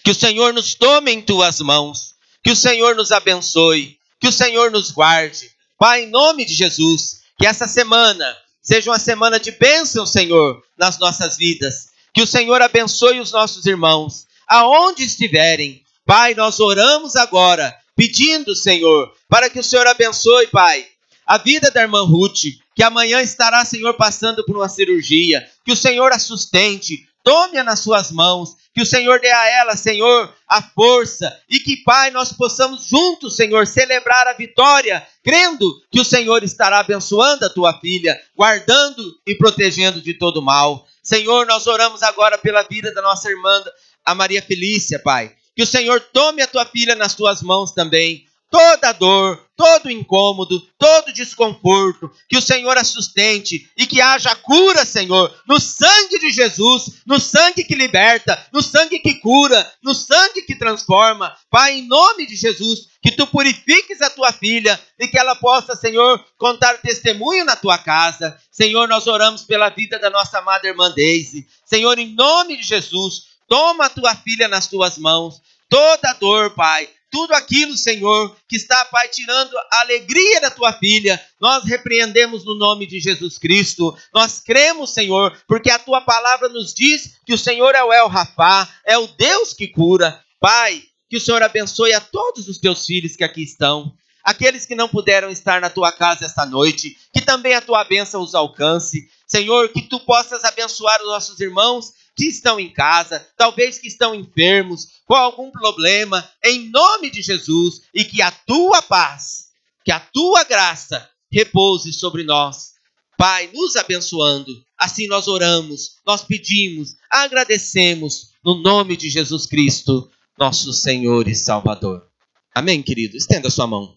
Que 0.04 0.10
o 0.10 0.14
Senhor 0.14 0.52
nos 0.52 0.74
tome 0.74 1.10
em 1.10 1.20
tuas 1.20 1.60
mãos. 1.60 2.14
Que 2.42 2.52
o 2.52 2.56
Senhor 2.56 2.94
nos 2.94 3.10
abençoe. 3.10 3.98
Que 4.20 4.28
o 4.28 4.32
Senhor 4.32 4.70
nos 4.70 4.90
guarde. 4.90 5.50
Pai, 5.78 6.04
em 6.04 6.10
nome 6.10 6.44
de 6.44 6.54
Jesus, 6.54 7.20
que 7.38 7.46
essa 7.46 7.68
semana 7.68 8.36
seja 8.60 8.90
uma 8.90 8.98
semana 8.98 9.38
de 9.38 9.52
bênção, 9.52 10.04
Senhor, 10.04 10.62
nas 10.76 10.98
nossas 10.98 11.36
vidas. 11.36 11.88
Que 12.12 12.22
o 12.22 12.26
Senhor 12.26 12.60
abençoe 12.60 13.20
os 13.20 13.32
nossos 13.32 13.64
irmãos, 13.64 14.26
aonde 14.46 15.04
estiverem. 15.04 15.82
Pai, 16.04 16.34
nós 16.34 16.58
oramos 16.58 17.16
agora, 17.16 17.74
pedindo, 17.94 18.54
Senhor, 18.54 19.12
para 19.28 19.48
que 19.48 19.60
o 19.60 19.64
Senhor 19.64 19.86
abençoe, 19.86 20.48
Pai, 20.48 20.86
a 21.26 21.38
vida 21.38 21.70
da 21.70 21.82
irmã 21.82 22.02
Ruth, 22.02 22.44
que 22.74 22.82
amanhã 22.82 23.20
estará, 23.20 23.64
Senhor, 23.64 23.94
passando 23.94 24.44
por 24.44 24.56
uma 24.56 24.68
cirurgia. 24.68 25.48
Que 25.64 25.72
o 25.72 25.76
Senhor 25.76 26.12
a 26.12 26.18
sustente, 26.18 27.07
tome-a 27.28 27.62
nas 27.62 27.80
suas 27.80 28.10
mãos, 28.10 28.56
que 28.72 28.80
o 28.80 28.86
Senhor 28.86 29.20
dê 29.20 29.30
a 29.30 29.46
ela, 29.60 29.76
Senhor, 29.76 30.34
a 30.48 30.62
força 30.62 31.30
e 31.46 31.60
que, 31.60 31.76
Pai, 31.76 32.10
nós 32.10 32.32
possamos 32.32 32.86
juntos, 32.86 33.36
Senhor, 33.36 33.66
celebrar 33.66 34.26
a 34.28 34.32
vitória, 34.32 35.06
crendo 35.22 35.78
que 35.90 36.00
o 36.00 36.04
Senhor 36.06 36.42
estará 36.42 36.78
abençoando 36.78 37.44
a 37.44 37.50
tua 37.50 37.78
filha, 37.80 38.18
guardando 38.34 39.14
e 39.26 39.34
protegendo 39.34 40.00
de 40.00 40.14
todo 40.14 40.40
mal. 40.40 40.86
Senhor, 41.02 41.44
nós 41.44 41.66
oramos 41.66 42.02
agora 42.02 42.38
pela 42.38 42.62
vida 42.62 42.94
da 42.94 43.02
nossa 43.02 43.28
irmã, 43.28 43.62
a 44.06 44.14
Maria 44.14 44.40
Felícia, 44.40 44.98
Pai. 44.98 45.30
Que 45.54 45.64
o 45.64 45.66
Senhor 45.66 46.00
tome 46.00 46.40
a 46.40 46.46
tua 46.46 46.64
filha 46.64 46.94
nas 46.94 47.14
tuas 47.14 47.42
mãos 47.42 47.72
também 47.72 48.24
toda 48.50 48.92
dor, 48.92 49.44
todo 49.56 49.90
incômodo, 49.90 50.60
todo 50.78 51.12
desconforto, 51.12 52.10
que 52.28 52.36
o 52.36 52.42
Senhor 52.42 52.76
a 52.78 52.84
sustente 52.84 53.70
e 53.76 53.86
que 53.86 54.00
haja 54.00 54.34
cura, 54.36 54.84
Senhor, 54.84 55.34
no 55.46 55.58
sangue 55.58 56.18
de 56.18 56.30
Jesus, 56.30 57.02
no 57.06 57.18
sangue 57.18 57.64
que 57.64 57.74
liberta, 57.74 58.46
no 58.52 58.62
sangue 58.62 58.98
que 59.00 59.14
cura, 59.14 59.70
no 59.82 59.94
sangue 59.94 60.42
que 60.42 60.56
transforma. 60.56 61.36
Pai, 61.50 61.78
em 61.78 61.88
nome 61.88 62.26
de 62.26 62.36
Jesus, 62.36 62.88
que 63.02 63.10
tu 63.10 63.26
purifiques 63.26 64.00
a 64.00 64.10
tua 64.10 64.32
filha 64.32 64.78
e 64.98 65.08
que 65.08 65.18
ela 65.18 65.34
possa, 65.34 65.76
Senhor, 65.76 66.24
contar 66.36 66.78
testemunho 66.78 67.44
na 67.44 67.56
tua 67.56 67.78
casa. 67.78 68.38
Senhor, 68.50 68.88
nós 68.88 69.06
oramos 69.06 69.42
pela 69.42 69.68
vida 69.68 69.98
da 69.98 70.10
nossa 70.10 70.38
amada 70.38 70.66
irmã 70.66 70.92
Daisy. 70.94 71.46
Senhor, 71.64 71.98
em 71.98 72.14
nome 72.14 72.56
de 72.56 72.62
Jesus, 72.62 73.24
toma 73.48 73.86
a 73.86 73.90
tua 73.90 74.14
filha 74.14 74.48
nas 74.48 74.68
tuas 74.68 74.98
mãos. 74.98 75.40
Toda 75.68 76.14
dor, 76.14 76.50
Pai, 76.54 76.88
tudo 77.10 77.32
aquilo, 77.34 77.76
Senhor, 77.76 78.36
que 78.48 78.56
está, 78.56 78.84
Pai, 78.86 79.08
tirando 79.08 79.56
a 79.56 79.80
alegria 79.80 80.40
da 80.40 80.50
tua 80.50 80.72
filha, 80.72 81.20
nós 81.40 81.64
repreendemos 81.64 82.44
no 82.44 82.54
nome 82.54 82.86
de 82.86 83.00
Jesus 83.00 83.38
Cristo. 83.38 83.96
Nós 84.12 84.40
cremos, 84.40 84.90
Senhor, 84.90 85.36
porque 85.46 85.70
a 85.70 85.78
tua 85.78 86.00
palavra 86.00 86.48
nos 86.48 86.74
diz 86.74 87.18
que 87.24 87.32
o 87.32 87.38
Senhor 87.38 87.74
é 87.74 87.82
o 87.82 87.92
El 87.92 88.08
Rafá, 88.08 88.68
é 88.84 88.98
o 88.98 89.06
Deus 89.06 89.54
que 89.54 89.68
cura. 89.68 90.22
Pai, 90.40 90.82
que 91.08 91.16
o 91.16 91.20
Senhor 91.20 91.42
abençoe 91.42 91.92
a 91.92 92.00
todos 92.00 92.48
os 92.48 92.58
teus 92.58 92.84
filhos 92.84 93.16
que 93.16 93.24
aqui 93.24 93.42
estão. 93.42 93.92
Aqueles 94.22 94.66
que 94.66 94.74
não 94.74 94.88
puderam 94.88 95.30
estar 95.30 95.60
na 95.60 95.70
tua 95.70 95.90
casa 95.90 96.26
esta 96.26 96.44
noite, 96.44 96.96
que 97.14 97.22
também 97.22 97.54
a 97.54 97.62
tua 97.62 97.82
bênção 97.84 98.20
os 98.20 98.34
alcance. 98.34 99.08
Senhor, 99.26 99.70
que 99.70 99.82
tu 99.82 99.98
possas 100.00 100.44
abençoar 100.44 101.00
os 101.00 101.06
nossos 101.06 101.40
irmãos 101.40 101.92
que 102.18 102.24
estão 102.24 102.58
em 102.58 102.68
casa, 102.68 103.24
talvez 103.36 103.78
que 103.78 103.86
estão 103.86 104.12
enfermos, 104.12 104.88
com 105.06 105.14
algum 105.14 105.52
problema, 105.52 106.28
em 106.44 106.68
nome 106.68 107.10
de 107.10 107.22
Jesus, 107.22 107.82
e 107.94 108.04
que 108.04 108.20
a 108.20 108.32
tua 108.32 108.82
paz, 108.82 109.50
que 109.84 109.92
a 109.92 110.00
tua 110.00 110.42
graça 110.42 111.08
repouse 111.30 111.92
sobre 111.92 112.24
nós. 112.24 112.72
Pai, 113.16 113.48
nos 113.54 113.76
abençoando. 113.76 114.52
Assim 114.76 115.06
nós 115.06 115.28
oramos, 115.28 115.92
nós 116.04 116.22
pedimos, 116.22 116.96
agradecemos 117.08 118.30
no 118.44 118.56
nome 118.56 118.96
de 118.96 119.08
Jesus 119.08 119.46
Cristo, 119.46 120.10
nosso 120.36 120.72
Senhor 120.72 121.28
e 121.28 121.36
Salvador. 121.36 122.04
Amém, 122.52 122.82
querido? 122.82 123.16
Estenda 123.16 123.48
sua 123.48 123.68
mão. 123.68 123.96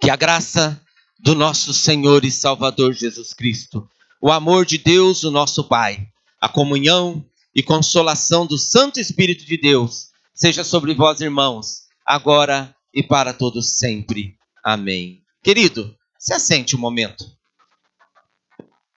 Que 0.00 0.10
a 0.10 0.16
graça 0.16 0.80
do 1.20 1.36
nosso 1.36 1.72
Senhor 1.72 2.24
e 2.24 2.30
Salvador 2.30 2.92
Jesus 2.92 3.32
Cristo, 3.32 3.88
o 4.20 4.32
amor 4.32 4.66
de 4.66 4.78
Deus, 4.78 5.22
o 5.22 5.30
nosso 5.30 5.64
Pai, 5.64 6.08
a 6.44 6.48
comunhão 6.50 7.24
e 7.54 7.62
consolação 7.62 8.44
do 8.44 8.58
Santo 8.58 9.00
Espírito 9.00 9.46
de 9.46 9.56
Deus 9.56 10.10
seja 10.34 10.62
sobre 10.62 10.92
vós, 10.92 11.22
irmãos, 11.22 11.84
agora 12.04 12.76
e 12.92 13.02
para 13.02 13.32
todos 13.32 13.78
sempre. 13.78 14.36
Amém. 14.62 15.22
Querido, 15.42 15.96
se 16.18 16.34
assente 16.34 16.76
um 16.76 16.78
momento. 16.78 17.24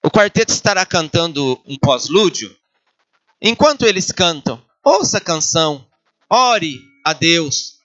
O 0.03 0.11
quarteto 0.11 0.51
estará 0.51 0.85
cantando 0.85 1.57
um 1.65 1.77
pós-lúdio. 1.77 2.53
Enquanto 3.41 3.85
eles 3.85 4.11
cantam, 4.11 4.61
ouça 4.83 5.19
a 5.19 5.21
canção, 5.21 5.87
ore 6.29 6.81
a 7.05 7.13
Deus. 7.13 7.79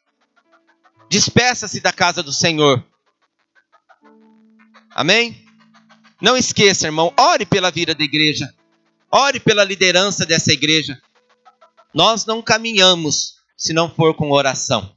Despeça-se 1.09 1.79
da 1.79 1.93
casa 1.93 2.21
do 2.21 2.33
Senhor. 2.33 2.85
Amém? 4.91 5.47
Não 6.21 6.37
esqueça, 6.37 6.89
irmão, 6.89 7.15
ore 7.17 7.47
pela 7.47 7.71
vida 7.71 7.95
da 7.95 8.03
igreja. 8.03 8.53
Ore 9.15 9.39
pela 9.39 9.63
liderança 9.63 10.25
dessa 10.25 10.53
igreja. 10.53 10.99
Nós 11.93 12.25
não 12.25 12.41
caminhamos 12.41 13.35
se 13.57 13.75
não 13.75 13.91
for 13.91 14.15
com 14.15 14.31
oração. 14.31 14.95